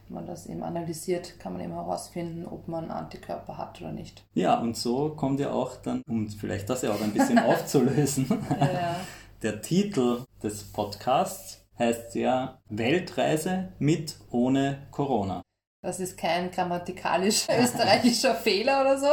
wenn 0.09 0.15
man 0.15 0.27
das 0.27 0.47
eben 0.47 0.63
analysiert, 0.63 1.39
kann 1.39 1.53
man 1.53 1.63
eben 1.63 1.75
herausfinden, 1.75 2.47
ob 2.47 2.67
man 2.67 2.91
Antikörper 2.91 3.59
hat 3.59 3.81
oder 3.81 3.93
nicht. 3.93 4.25
Ja, 4.33 4.59
und 4.59 4.77
so 4.77 5.11
kommt 5.11 5.39
ja 5.39 5.51
auch 5.51 5.77
dann, 5.77 6.03
um 6.09 6.29
vielleicht 6.29 6.71
das 6.71 6.83
ja 6.83 6.93
auch 6.93 7.01
ein 7.01 7.13
bisschen 7.13 7.39
aufzulösen, 7.39 8.27
ja. 8.59 8.97
der 9.43 9.61
Titel 9.61 10.25
des 10.43 10.65
Podcasts 10.73 11.67
heißt 11.79 12.15
ja 12.15 12.59
Weltreise 12.69 13.73
mit 13.79 14.17
ohne 14.31 14.87
Corona. 14.91 15.43
Das 15.83 16.01
ist 16.01 16.19
kein 16.19 16.51
grammatikalisch 16.51 17.47
österreichischer 17.63 18.35
Fehler 18.35 18.81
oder 18.81 18.99
so, 18.99 19.09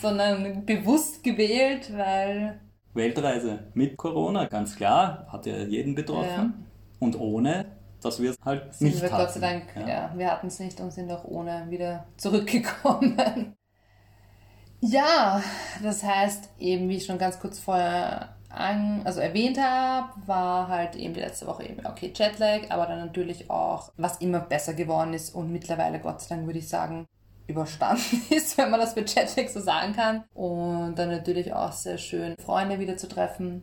sondern 0.00 0.64
bewusst 0.64 1.24
gewählt, 1.24 1.92
weil. 1.96 2.60
Weltreise 2.94 3.70
mit 3.74 3.96
Corona, 3.96 4.46
ganz 4.46 4.76
klar, 4.76 5.26
hat 5.30 5.46
ja 5.46 5.56
jeden 5.58 5.94
betroffen. 5.94 6.28
Ja. 6.28 6.52
Und 6.98 7.18
ohne 7.18 7.75
dass 8.06 8.20
wir 8.20 8.30
es 8.30 8.36
halt 8.44 8.74
sind 8.74 8.88
nicht 8.88 9.02
wir 9.02 9.10
hatten. 9.10 9.24
Gott 9.24 9.32
sei 9.32 9.40
Dank, 9.40 9.64
ja, 9.76 9.88
ja 9.88 10.12
wir 10.14 10.30
hatten 10.30 10.46
es 10.46 10.58
nicht 10.58 10.80
und 10.80 10.92
sind 10.92 11.10
auch 11.10 11.24
ohne 11.24 11.66
wieder 11.68 12.06
zurückgekommen. 12.16 13.54
ja, 14.80 15.42
das 15.82 16.02
heißt 16.02 16.50
eben, 16.58 16.88
wie 16.88 16.96
ich 16.96 17.06
schon 17.06 17.18
ganz 17.18 17.38
kurz 17.38 17.58
vorher 17.58 18.36
an, 18.48 19.02
also 19.04 19.20
erwähnt 19.20 19.60
habe, 19.60 20.08
war 20.26 20.68
halt 20.68 20.96
eben 20.96 21.14
die 21.14 21.20
letzte 21.20 21.46
Woche 21.46 21.64
eben 21.64 21.84
okay 21.86 22.12
Jetlag, 22.14 22.70
aber 22.70 22.86
dann 22.86 23.00
natürlich 23.00 23.50
auch, 23.50 23.92
was 23.96 24.18
immer 24.18 24.40
besser 24.40 24.74
geworden 24.74 25.12
ist 25.12 25.34
und 25.34 25.52
mittlerweile 25.52 26.00
Gott 26.00 26.20
sei 26.20 26.36
Dank 26.36 26.46
würde 26.46 26.58
ich 26.58 26.68
sagen, 26.68 27.06
überstanden 27.46 28.22
ist, 28.30 28.58
wenn 28.58 28.70
man 28.70 28.80
das 28.80 28.96
mit 28.96 29.14
Jetlag 29.14 29.48
so 29.48 29.60
sagen 29.60 29.94
kann. 29.94 30.24
Und 30.34 30.96
dann 30.96 31.10
natürlich 31.10 31.52
auch 31.52 31.72
sehr 31.72 31.98
schön, 31.98 32.34
Freunde 32.38 32.78
wieder 32.78 32.96
zu 32.96 33.08
treffen. 33.08 33.62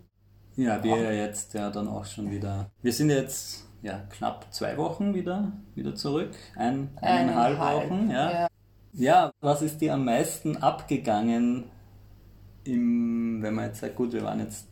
Ja, 0.56 0.84
wir 0.84 0.98
ja 0.98 1.12
jetzt 1.12 1.54
ja 1.54 1.70
dann 1.70 1.88
auch 1.88 2.06
schon 2.06 2.30
wieder. 2.30 2.70
Wir 2.82 2.94
sind 2.94 3.10
jetzt 3.10 3.66
ja, 3.84 4.02
knapp 4.10 4.48
zwei 4.52 4.78
Wochen 4.78 5.14
wieder, 5.14 5.52
wieder 5.76 5.94
zurück. 5.94 6.32
Ein, 6.56 6.90
eineinhalb 7.02 7.60
Wochen, 7.60 8.10
ja. 8.10 8.32
ja. 8.32 8.48
ja. 8.94 9.32
was 9.42 9.62
ist 9.62 9.82
dir 9.82 9.94
am 9.94 10.06
meisten 10.06 10.58
abgegangen 10.58 11.66
im, 12.64 13.42
wenn 13.42 13.54
man 13.54 13.66
jetzt 13.66 13.82
sagt, 13.82 13.96
gut, 13.96 14.14
wir 14.14 14.24
waren 14.24 14.40
jetzt 14.40 14.68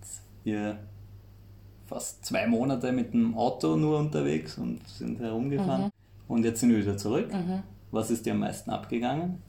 hier 0.46 0.80
fast 1.86 2.26
zwei 2.26 2.48
Monate 2.48 2.94
mit 2.94 3.14
dem 3.14 3.38
Auto 3.38 3.76
nur 3.76 4.00
unterwegs 4.00 4.58
und 4.58 4.88
sind 4.88 5.20
herumgefahren 5.20 5.84
mhm. 5.84 5.92
und 6.30 6.46
jetzt 6.46 6.62
sind 6.62 6.70
wir 6.70 6.78
wieder 6.78 6.96
zurück. 6.96 7.34
Mhm. 7.34 7.64
Was 7.92 8.10
ist 8.10 8.26
dir 8.26 8.32
am 8.32 8.40
meisten 8.40 8.70
abgegangen? 8.70 9.42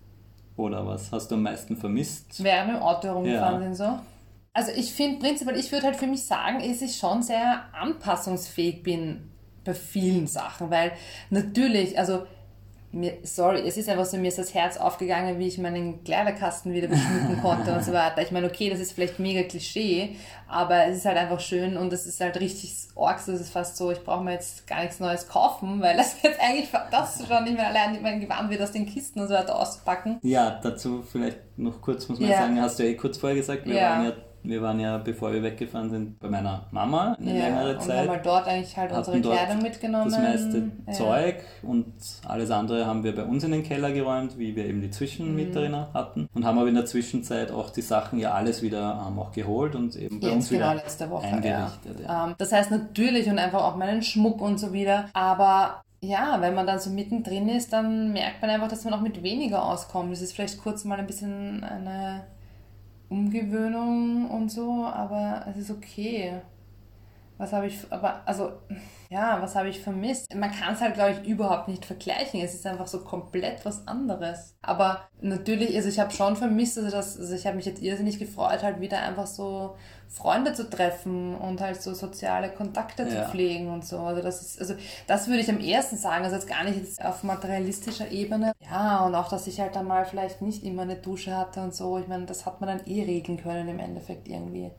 Oder 0.56 0.84
was 0.84 1.12
hast 1.12 1.30
du 1.30 1.36
am 1.36 1.42
meisten 1.42 1.76
vermisst? 1.76 2.42
Wer 2.42 2.66
mit 2.66 2.74
dem 2.74 2.82
Auto 2.82 3.06
herumgefahren 3.06 3.62
ja. 3.62 3.72
sind 3.72 3.76
so? 3.76 3.98
Also 4.52 4.72
ich 4.72 4.92
finde 4.92 5.20
prinzipiell, 5.20 5.56
ich 5.56 5.70
würde 5.70 5.86
halt 5.86 5.96
für 5.96 6.08
mich 6.08 6.24
sagen, 6.24 6.58
dass 6.58 6.82
ich 6.82 6.96
schon 6.96 7.22
sehr 7.22 7.62
anpassungsfähig 7.72 8.82
bin 8.82 9.31
bei 9.64 9.74
vielen 9.74 10.26
Sachen, 10.26 10.70
weil 10.70 10.92
natürlich, 11.30 11.98
also 11.98 12.22
mir, 12.92 13.14
sorry, 13.22 13.66
es 13.66 13.76
ist 13.78 13.88
einfach 13.88 14.04
so, 14.04 14.18
mir 14.18 14.28
ist 14.28 14.38
das 14.38 14.52
Herz 14.52 14.76
aufgegangen, 14.76 15.38
wie 15.38 15.48
ich 15.48 15.56
meinen 15.56 16.04
Kleiderkasten 16.04 16.74
wieder 16.74 16.88
beschmücken 16.88 17.40
konnte 17.40 17.72
und 17.72 17.82
so 17.82 17.92
weiter. 17.94 18.20
Ich 18.20 18.30
meine, 18.30 18.46
okay, 18.46 18.68
das 18.68 18.80
ist 18.80 18.92
vielleicht 18.92 19.18
mega 19.18 19.42
Klischee, 19.44 20.16
aber 20.46 20.86
es 20.86 20.98
ist 20.98 21.06
halt 21.06 21.16
einfach 21.16 21.40
schön 21.40 21.78
und 21.78 21.92
es 21.92 22.06
ist 22.06 22.20
halt 22.20 22.38
richtig 22.38 22.74
orks, 22.94 23.26
das 23.26 23.40
ist 23.40 23.50
fast 23.50 23.78
so, 23.78 23.90
ich 23.90 24.04
brauche 24.04 24.22
mir 24.22 24.32
jetzt 24.32 24.66
gar 24.66 24.82
nichts 24.82 25.00
Neues 25.00 25.26
kaufen, 25.26 25.80
weil 25.80 25.96
das 25.96 26.22
jetzt 26.22 26.38
eigentlich 26.38 26.68
das 26.90 27.26
schon 27.26 27.44
nicht 27.44 27.56
mehr 27.56 27.68
allein 27.68 28.00
mein 28.02 28.20
Gewand 28.20 28.50
wird 28.50 28.60
aus 28.60 28.72
den 28.72 28.86
Kisten 28.86 29.20
und 29.20 29.28
so 29.28 29.34
weiter 29.34 29.58
auszupacken. 29.58 30.18
Ja, 30.22 30.60
dazu 30.62 31.02
vielleicht 31.02 31.38
noch 31.56 31.80
kurz 31.80 32.08
muss 32.08 32.20
man 32.20 32.28
ja. 32.28 32.38
sagen, 32.38 32.60
hast 32.60 32.78
du 32.78 32.82
ja 32.84 32.90
eh 32.90 32.96
kurz 32.96 33.16
vorher 33.16 33.36
gesagt, 33.36 33.64
wir 33.64 33.74
ja. 33.74 33.90
waren 33.90 34.04
ja 34.04 34.12
wir 34.44 34.60
waren 34.62 34.80
ja, 34.80 34.98
bevor 34.98 35.32
wir 35.32 35.42
weggefahren 35.42 35.90
sind, 35.90 36.18
bei 36.18 36.28
meiner 36.28 36.66
Mama 36.70 37.16
eine 37.20 37.38
ja, 37.38 37.46
längere 37.46 37.78
Zeit. 37.78 37.88
Und 37.88 37.98
haben 37.98 38.08
halt 38.10 38.26
dort 38.26 38.48
eigentlich 38.48 38.76
halt 38.76 38.92
unsere 38.92 39.20
Kleidung 39.20 39.62
mitgenommen. 39.62 40.10
Das 40.10 40.18
meiste 40.18 40.70
ja. 40.86 40.92
Zeug 40.92 41.36
und 41.62 41.86
alles 42.26 42.50
andere 42.50 42.86
haben 42.86 43.04
wir 43.04 43.14
bei 43.14 43.24
uns 43.24 43.44
in 43.44 43.52
den 43.52 43.62
Keller 43.62 43.92
geräumt, 43.92 44.38
wie 44.38 44.56
wir 44.56 44.66
eben 44.66 44.80
die 44.80 44.90
Zwischenmieterinnen 44.90 45.80
mhm. 45.80 45.94
hatten. 45.94 46.28
Und 46.34 46.44
haben 46.44 46.58
aber 46.58 46.68
in 46.68 46.74
der 46.74 46.86
Zwischenzeit 46.86 47.50
auch 47.52 47.70
die 47.70 47.82
Sachen 47.82 48.18
ja 48.18 48.32
alles 48.32 48.62
wieder 48.62 49.06
ähm, 49.06 49.18
auch 49.18 49.32
geholt 49.32 49.74
und 49.74 49.94
eben 49.96 50.20
bei 50.20 50.28
Jetzt 50.28 50.36
uns 50.36 50.48
genau 50.48 50.70
wieder 50.72 50.74
letzte 50.74 51.10
Woche, 51.10 51.26
eingerichtet. 51.26 52.00
Ja. 52.02 52.26
Ähm, 52.26 52.34
das 52.38 52.52
heißt 52.52 52.70
natürlich 52.70 53.28
und 53.28 53.38
einfach 53.38 53.62
auch 53.62 53.76
meinen 53.76 54.02
Schmuck 54.02 54.40
und 54.40 54.58
so 54.58 54.72
wieder. 54.72 55.08
Aber 55.12 55.82
ja, 56.00 56.40
wenn 56.40 56.54
man 56.54 56.66
dann 56.66 56.80
so 56.80 56.90
mittendrin 56.90 57.48
ist, 57.48 57.72
dann 57.72 58.12
merkt 58.12 58.42
man 58.42 58.50
einfach, 58.50 58.68
dass 58.68 58.84
man 58.84 58.92
auch 58.92 59.00
mit 59.00 59.22
weniger 59.22 59.64
auskommt. 59.64 60.10
Das 60.10 60.20
ist 60.20 60.32
vielleicht 60.32 60.60
kurz 60.60 60.84
mal 60.84 60.98
ein 60.98 61.06
bisschen 61.06 61.62
eine 61.62 62.24
Umgewöhnung 63.12 64.30
und 64.30 64.50
so, 64.50 64.86
aber 64.86 65.44
es 65.50 65.58
ist 65.58 65.70
okay. 65.70 66.40
Was 67.42 67.52
habe 67.52 67.66
ich, 67.66 67.76
aber, 67.90 68.20
also, 68.24 68.52
ja, 69.10 69.42
was 69.42 69.56
habe 69.56 69.68
ich 69.68 69.80
vermisst? 69.80 70.32
Man 70.32 70.52
kann 70.52 70.74
es 70.74 70.80
halt, 70.80 70.94
glaube 70.94 71.10
ich, 71.10 71.28
überhaupt 71.28 71.66
nicht 71.66 71.84
vergleichen. 71.84 72.40
Es 72.40 72.54
ist 72.54 72.64
einfach 72.68 72.86
so 72.86 73.00
komplett 73.00 73.64
was 73.64 73.88
anderes. 73.88 74.54
Aber 74.62 75.08
natürlich, 75.20 75.74
also 75.74 75.88
ich 75.88 75.98
habe 75.98 76.12
schon 76.12 76.36
vermisst, 76.36 76.78
also, 76.78 76.92
das, 76.92 77.18
also 77.18 77.34
ich 77.34 77.44
habe 77.44 77.56
mich 77.56 77.66
jetzt 77.66 77.82
irrsinnig 77.82 78.20
gefreut, 78.20 78.62
halt 78.62 78.80
wieder 78.80 79.00
einfach 79.02 79.26
so 79.26 79.74
Freunde 80.08 80.52
zu 80.52 80.70
treffen 80.70 81.34
und 81.34 81.60
halt 81.60 81.82
so 81.82 81.94
soziale 81.94 82.48
Kontakte 82.48 83.02
ja. 83.02 83.08
zu 83.08 83.30
pflegen 83.32 83.70
und 83.70 83.84
so. 83.84 83.98
Also 83.98 84.22
das 84.22 84.40
ist, 84.40 84.60
also 84.60 84.76
das 85.08 85.26
würde 85.26 85.40
ich 85.40 85.50
am 85.50 85.58
ersten 85.58 85.96
sagen, 85.96 86.22
also 86.22 86.36
jetzt 86.36 86.48
gar 86.48 86.62
nicht 86.62 86.76
jetzt 86.76 87.04
auf 87.04 87.24
materialistischer 87.24 88.08
Ebene. 88.12 88.52
Ja, 88.60 89.04
und 89.04 89.16
auch, 89.16 89.28
dass 89.28 89.48
ich 89.48 89.58
halt 89.58 89.74
dann 89.74 89.88
mal 89.88 90.04
vielleicht 90.04 90.42
nicht 90.42 90.62
immer 90.62 90.82
eine 90.82 90.94
Dusche 90.94 91.36
hatte 91.36 91.60
und 91.60 91.74
so. 91.74 91.98
Ich 91.98 92.06
meine, 92.06 92.24
das 92.24 92.46
hat 92.46 92.60
man 92.60 92.68
dann 92.68 92.86
eh 92.86 93.02
regeln 93.02 93.42
können 93.42 93.66
im 93.66 93.80
Endeffekt 93.80 94.28
irgendwie. 94.28 94.70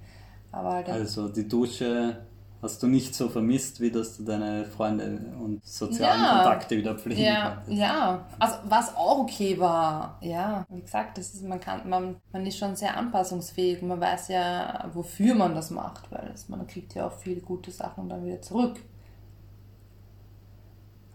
Aber 0.53 0.73
halt 0.73 0.87
also 0.89 1.27
die 1.27 1.47
Dusche 1.47 2.15
hast 2.63 2.81
du 2.81 2.87
nicht 2.87 3.13
so 3.13 3.27
vermisst, 3.27 3.81
wie 3.81 3.91
dass 3.91 4.17
du 4.17 4.23
deine 4.23 4.65
Freunde 4.65 5.19
und 5.39 5.63
sozialen 5.65 6.21
ja, 6.21 6.35
Kontakte 6.35 6.77
wieder 6.77 6.95
pflegen 6.95 7.21
ja, 7.21 7.55
konntest. 7.57 7.77
Ja, 7.77 8.25
also 8.39 8.55
was 8.63 8.95
auch 8.95 9.19
okay 9.19 9.59
war, 9.59 10.17
ja, 10.21 10.65
wie 10.69 10.81
gesagt, 10.81 11.17
das 11.17 11.33
ist, 11.33 11.43
man, 11.43 11.59
kann, 11.59 11.87
man, 11.87 12.15
man 12.31 12.45
ist 12.45 12.57
schon 12.57 12.75
sehr 12.75 12.95
anpassungsfähig, 12.97 13.81
man 13.81 13.99
weiß 13.99 14.29
ja, 14.29 14.89
wofür 14.93 15.35
man 15.35 15.53
das 15.53 15.71
macht, 15.71 16.09
weil 16.11 16.29
das, 16.31 16.47
man 16.47 16.65
kriegt 16.65 16.95
ja 16.95 17.07
auch 17.07 17.13
viele 17.13 17.41
gute 17.41 17.69
Sachen 17.69 18.07
dann 18.07 18.25
wieder 18.25 18.41
zurück. 18.41 18.79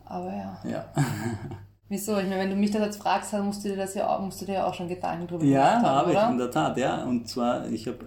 Aber 0.05 0.33
ja. 0.33 0.59
Ja. 0.65 0.85
Wieso? 1.91 2.19
Ich 2.19 2.29
meine, 2.29 2.41
wenn 2.41 2.51
du 2.51 2.57
mich 2.57 2.71
das 2.71 2.83
jetzt 2.83 3.03
fragst, 3.03 3.33
dann 3.33 3.47
musst 3.47 3.65
du 3.65 3.71
dir 3.71 3.77
das 3.77 3.95
ja 3.95 4.09
auch, 4.09 4.21
musst 4.21 4.43
du 4.43 4.45
dir 4.45 4.55
ja 4.55 4.67
auch 4.67 4.75
schon 4.75 4.89
Gedanken 4.89 5.27
drüber 5.27 5.45
ja, 5.45 5.61
machen. 5.61 5.85
Ja, 5.85 5.91
habe 5.91 6.13
ich 6.13 6.19
in 6.19 6.39
der 6.39 6.51
Tat, 6.51 6.77
ja. 6.77 7.03
Und 7.05 7.27
zwar, 7.29 7.67
ich 7.69 7.87
habe, 7.87 7.99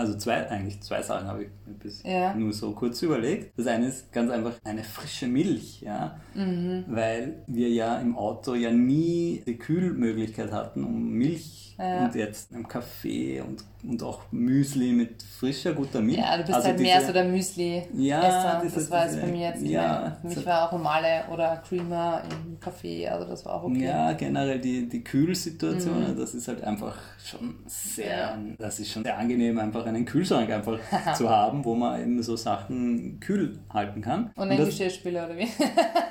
also 0.00 0.16
zwei, 0.18 0.48
eigentlich 0.50 0.80
zwei 0.82 1.02
Sachen 1.02 1.26
habe 1.28 1.44
ich 1.44 1.48
bis 1.78 2.02
Ja. 2.02 2.34
nur 2.34 2.52
so 2.52 2.72
kurz 2.72 3.00
überlegt. 3.02 3.56
Das 3.58 3.66
eine 3.66 3.86
ist 3.86 4.12
ganz 4.12 4.30
einfach 4.30 4.54
eine 4.64 4.82
frische 4.84 5.26
Milch, 5.26 5.80
ja, 5.82 6.18
Mhm. 6.34 6.84
weil 6.88 7.42
wir 7.46 7.68
ja 7.68 7.98
im 7.98 8.16
Auto 8.16 8.54
ja 8.54 8.70
nie 8.70 9.42
die 9.46 9.56
Kühlmöglichkeit 9.56 10.52
hatten, 10.52 10.84
um 10.84 11.10
Milch 11.10 11.76
Ja. 11.78 12.04
und 12.04 12.14
jetzt 12.14 12.52
im 12.52 12.66
Kaffee 12.68 13.40
und, 13.40 13.64
und 13.88 14.02
auch 14.02 14.20
Müsli 14.32 14.92
mit 14.92 15.22
frischer, 15.22 15.72
guter 15.72 16.00
Milch. 16.02 16.18
Ja, 16.18 16.36
du 16.36 16.42
bist 16.42 16.54
Also 16.54 16.68
halt 16.68 16.80
mehr 16.80 16.96
diese- 16.96 17.06
so 17.06 17.12
der 17.14 17.24
Müsli-Esser. 17.24 17.88
Ja, 17.94 18.60
das 18.62 18.74
diese- 18.74 18.90
war 18.90 19.04
jetzt 19.04 19.14
diese- 19.14 19.26
bei 19.26 19.32
mir 19.32 19.48
jetzt. 19.48 19.62
ja, 19.62 20.16
für 20.20 20.28
mich 20.28 20.44
war 20.46 20.68
auch 20.68 20.72
normale 20.72 21.24
oder 21.32 21.62
Creamer 21.66 22.22
im 22.30 22.60
Kaffee, 22.60 23.08
also 23.08 23.26
das 23.26 23.46
war 23.46 23.54
auch 23.54 23.64
okay. 23.64 23.84
Ja, 23.86 24.12
generell 24.12 24.58
die, 24.58 24.88
die 24.88 25.02
Kühlsituation, 25.02 26.16
das 26.18 26.34
ist 26.34 26.48
halt 26.48 26.62
einfach 26.64 26.96
schon 27.24 27.54
sehr, 27.66 28.36
Mhm. 28.36 28.56
Das 28.58 28.78
ist 28.80 28.90
schon 28.90 29.02
sehr 29.04 29.16
angenehm, 29.16 29.58
einfach 29.58 29.86
einen 29.94 30.04
Kühlschrank 30.04 30.50
einfach 30.50 30.78
zu 31.14 31.28
haben, 31.28 31.64
wo 31.64 31.74
man 31.74 32.00
eben 32.00 32.22
so 32.22 32.36
Sachen 32.36 33.20
kühl 33.20 33.58
halten 33.70 34.00
kann. 34.00 34.30
Und 34.36 34.50
ein 34.50 34.56
das, 34.56 34.68
Geschirrspüler 34.68 35.26
oder 35.26 35.36
wie? 35.36 35.48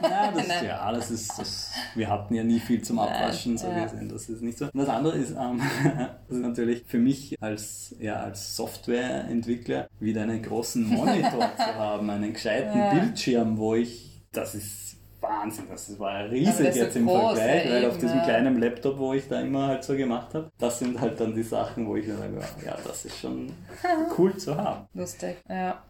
ja, 0.04 0.32
das, 0.36 0.48
Nein. 0.48 0.66
ja, 0.66 0.92
das 0.92 1.12
ist, 1.12 1.38
das, 1.38 1.72
wir 1.96 2.10
hatten 2.10 2.34
ja 2.34 2.44
nie 2.44 2.60
viel 2.60 2.82
zum 2.82 3.00
Abwaschen, 3.00 3.58
so 3.58 3.68
ja. 3.68 3.84
gesehen, 3.84 4.10
das 4.10 4.30
ist 4.30 4.42
nicht 4.42 4.58
so. 4.58 4.66
Und 4.66 4.78
das 4.78 4.90
andere 4.90 5.18
ist, 5.18 5.32
ähm, 5.32 5.62
das 6.28 6.38
ist 6.38 6.44
natürlich 6.44 6.84
für 6.86 7.00
mich 7.00 7.42
als, 7.42 7.96
ja, 8.00 8.16
als 8.18 8.56
Softwareentwickler 8.56 9.88
wieder 10.00 10.24
einen 10.24 10.42
großen 10.42 10.88
Monitor 10.88 11.50
zu 11.56 11.76
haben, 11.76 12.10
einen 12.10 12.34
gescheiten 12.34 12.78
Ja. 12.78 12.94
Bildschirm, 12.94 13.58
wo 13.58 13.76
ich, 13.76 14.22
das 14.32 14.56
ist 14.56 14.99
Wahnsinn, 15.22 15.66
das 15.70 16.00
war 16.00 16.30
riesig 16.30 16.68
das 16.68 16.76
jetzt 16.76 16.94
so 16.94 17.00
im 17.00 17.08
groß, 17.08 17.38
Vergleich, 17.38 17.66
ja, 17.66 17.72
weil 17.72 17.86
auf 17.86 17.98
diesem 17.98 18.18
ja. 18.18 18.24
kleinen 18.24 18.60
Laptop, 18.60 18.98
wo 18.98 19.14
ich 19.14 19.28
da 19.28 19.42
immer 19.42 19.68
halt 19.68 19.84
so 19.84 19.96
gemacht 19.96 20.34
habe, 20.34 20.52
das 20.58 20.80
sind 20.80 21.00
halt 21.00 21.20
dann 21.20 21.34
die 21.36 21.44
Sachen, 21.44 21.88
wo 21.88 21.96
ich 21.96 22.08
mir 22.08 22.18
sage, 22.18 22.42
ja, 22.66 22.78
das 22.86 23.06
ist 23.06 23.18
schon 23.20 23.52
cool 24.18 24.36
zu 24.38 24.56
haben. 24.56 24.88
Lustig, 24.94 25.38
ja. 25.50 25.84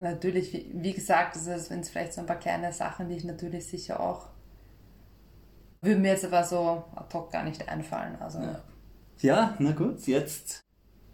Natürlich, 0.00 0.52
wie, 0.52 0.70
wie 0.72 0.92
gesagt, 0.92 1.36
das 1.36 1.46
ist, 1.46 1.70
wenn 1.70 1.80
es 1.80 1.90
vielleicht 1.90 2.14
so 2.14 2.20
ein 2.20 2.26
paar 2.26 2.38
kleine 2.38 2.72
Sachen, 2.72 3.08
die 3.08 3.16
ich 3.16 3.24
natürlich 3.24 3.66
sicher 3.66 4.00
auch. 4.00 4.26
Würden 5.80 6.02
mir 6.02 6.12
jetzt 6.12 6.24
aber 6.24 6.44
so 6.44 6.84
ad 6.94 7.12
hoc 7.12 7.30
gar 7.30 7.44
nicht 7.44 7.68
einfallen. 7.68 8.16
Also, 8.20 8.38
Ja. 8.38 8.62
Ja, 9.18 9.54
na 9.60 9.70
gut, 9.70 10.04
jetzt 10.08 10.64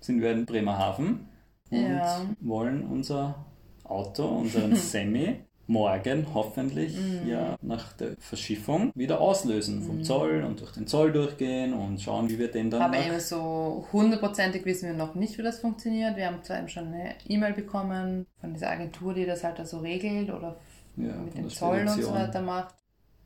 sind 0.00 0.22
wir 0.22 0.30
in 0.30 0.46
Bremerhaven 0.46 1.28
und 1.70 2.36
wollen 2.40 2.86
unser 2.86 3.44
Auto, 3.84 4.26
unseren 4.26 4.74
Semi, 4.76 5.44
morgen 5.68 6.26
hoffentlich 6.34 6.96
Mhm. 6.96 7.28
ja 7.28 7.56
nach 7.62 7.92
der 7.92 8.16
Verschiffung 8.18 8.90
wieder 8.94 9.20
auslösen 9.20 9.82
vom 9.82 10.02
Zoll 10.02 10.42
und 10.42 10.60
durch 10.60 10.72
den 10.72 10.86
Zoll 10.86 11.12
durchgehen 11.12 11.74
und 11.74 12.00
schauen, 12.00 12.28
wie 12.30 12.38
wir 12.38 12.50
den 12.50 12.70
dann 12.70 12.82
aber 12.82 12.98
eben 12.98 13.20
so 13.20 13.86
hundertprozentig 13.92 14.64
wissen 14.64 14.88
wir 14.88 14.96
noch 14.96 15.14
nicht, 15.14 15.38
wie 15.38 15.42
das 15.42 15.60
funktioniert. 15.60 16.16
Wir 16.16 16.26
haben 16.26 16.42
zwar 16.42 16.58
eben 16.58 16.68
schon 16.68 16.88
eine 16.88 17.14
E-Mail 17.28 17.52
bekommen 17.52 18.26
von 18.40 18.54
dieser 18.54 18.70
Agentur, 18.70 19.14
die 19.14 19.26
das 19.26 19.44
halt 19.44 19.64
so 19.68 19.78
regelt 19.80 20.30
oder 20.30 20.56
Ja, 20.96 21.12
mit 21.14 21.36
dem 21.36 21.48
Zoll 21.48 21.80
und 21.86 22.02
so 22.02 22.12
weiter 22.14 22.40
macht. 22.40 22.74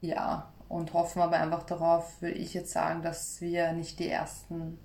Ja, 0.00 0.52
und 0.68 0.92
hoffen 0.94 1.22
aber 1.22 1.36
einfach 1.36 1.62
darauf, 1.62 2.20
würde 2.20 2.36
ich 2.36 2.54
jetzt 2.54 2.72
sagen, 2.72 3.02
dass 3.02 3.40
wir 3.40 3.72
nicht 3.72 4.00
die 4.00 4.08
Ersten 4.08 4.78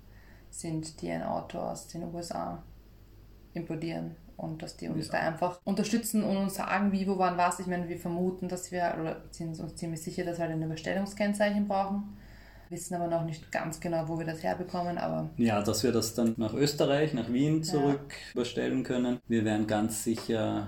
sind, 0.50 1.02
die 1.02 1.10
ein 1.10 1.22
Auto 1.24 1.58
aus 1.58 1.88
den 1.88 2.04
USA 2.14 2.62
importieren 3.52 4.14
und 4.38 4.62
dass 4.62 4.76
die 4.78 4.88
uns 4.88 5.08
Ja. 5.08 5.12
da 5.12 5.18
einfach 5.28 5.60
unterstützen 5.64 6.22
und 6.24 6.36
uns 6.38 6.54
sagen, 6.54 6.90
wie, 6.92 7.06
wo, 7.06 7.18
wann, 7.18 7.36
was. 7.36 7.60
Ich 7.60 7.66
meine, 7.66 7.86
wir 7.88 7.98
vermuten, 7.98 8.48
dass 8.48 8.72
wir, 8.72 8.94
oder 8.98 9.16
sind 9.30 9.58
uns 9.60 9.76
ziemlich 9.76 10.00
sicher, 10.00 10.24
dass 10.24 10.38
wir 10.38 10.46
halt 10.46 10.54
ein 10.54 10.62
Überstellungskennzeichen 10.62 11.68
brauchen. 11.68 12.16
Wissen 12.70 12.94
aber 12.94 13.08
noch 13.08 13.24
nicht 13.24 13.50
ganz 13.50 13.80
genau, 13.80 14.06
wo 14.08 14.18
wir 14.18 14.26
das 14.26 14.42
herbekommen, 14.42 14.98
aber 14.98 15.30
Ja, 15.38 15.62
dass 15.62 15.82
wir 15.82 15.92
das 15.92 16.14
dann 16.14 16.34
nach 16.36 16.52
Österreich, 16.54 17.14
nach 17.14 17.32
Wien 17.32 17.62
zurück 17.62 18.14
überstellen 18.32 18.82
können. 18.84 19.18
Wir 19.26 19.44
werden 19.44 19.66
ganz 19.66 20.04
sicher 20.04 20.66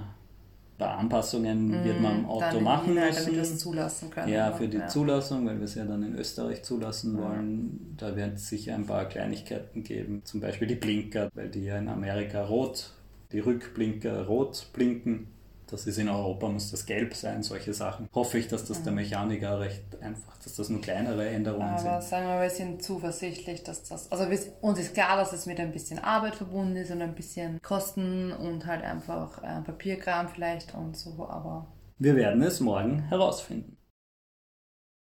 paar 0.78 0.96
Anpassungen 0.96 1.84
wird 1.84 2.00
man 2.00 2.20
am 2.20 2.26
Auto 2.26 2.46
Mhm. 2.46 2.54
dann 2.54 2.64
machen 2.64 2.90
E-Mail, 2.92 3.10
damit 3.12 3.26
wir 3.32 3.42
es 3.42 3.50
müssen. 3.50 3.58
zulassen 3.58 4.10
können. 4.10 4.32
Ja, 4.32 4.50
für 4.52 4.66
die 4.66 4.78
ja. 4.78 4.88
Zulassung, 4.88 5.46
weil 5.46 5.58
wir 5.58 5.64
es 5.66 5.74
ja 5.74 5.84
dann 5.84 6.02
in 6.02 6.14
Österreich 6.16 6.62
zulassen 6.62 7.18
wollen. 7.18 7.94
Da 7.98 8.16
wird 8.16 8.36
es 8.36 8.48
sicher 8.48 8.74
ein 8.76 8.86
paar 8.86 9.04
Kleinigkeiten 9.04 9.82
geben. 9.84 10.22
Zum 10.24 10.40
Beispiel 10.40 10.66
die 10.68 10.76
Blinker, 10.76 11.28
weil 11.34 11.50
die 11.50 11.64
ja 11.64 11.76
in 11.76 11.88
Amerika 11.88 12.42
rot, 12.46 12.94
die 13.32 13.40
Rückblinker 13.40 14.26
rot 14.26 14.68
blinken. 14.72 15.28
Das 15.68 15.86
ist 15.86 15.98
in 15.98 16.08
Europa, 16.08 16.48
muss 16.48 16.72
das 16.72 16.84
gelb 16.84 17.14
sein, 17.14 17.44
solche 17.44 17.72
Sachen. 17.74 18.08
Hoffe 18.12 18.38
ich, 18.38 18.48
dass 18.48 18.64
das 18.64 18.82
der 18.82 18.92
Mechaniker 18.92 19.60
recht 19.60 20.02
einfach, 20.02 20.36
dass 20.42 20.56
das 20.56 20.68
nur 20.68 20.80
kleinere 20.80 21.28
Änderungen 21.28 21.62
Aber 21.62 22.00
sind. 22.00 22.10
sagen 22.10 22.26
wir, 22.26 22.40
wir 22.42 22.50
sind 22.50 22.82
zuversichtlich, 22.82 23.62
dass 23.62 23.84
das. 23.84 24.10
Also 24.10 24.28
wir, 24.28 24.38
uns 24.62 24.80
ist 24.80 24.94
klar, 24.94 25.16
dass 25.16 25.32
es 25.32 25.46
mit 25.46 25.60
ein 25.60 25.70
bisschen 25.70 26.00
Arbeit 26.00 26.34
verbunden 26.34 26.74
ist 26.74 26.90
und 26.90 27.00
ein 27.02 27.14
bisschen 27.14 27.62
Kosten 27.62 28.32
und 28.32 28.66
halt 28.66 28.82
einfach 28.82 29.40
äh, 29.44 29.60
Papierkram 29.62 30.28
vielleicht 30.28 30.74
und 30.74 30.96
so, 30.96 31.10
aber 31.28 31.68
Wir 31.98 32.16
werden 32.16 32.42
es 32.42 32.58
morgen 32.58 33.04
herausfinden. 33.08 33.76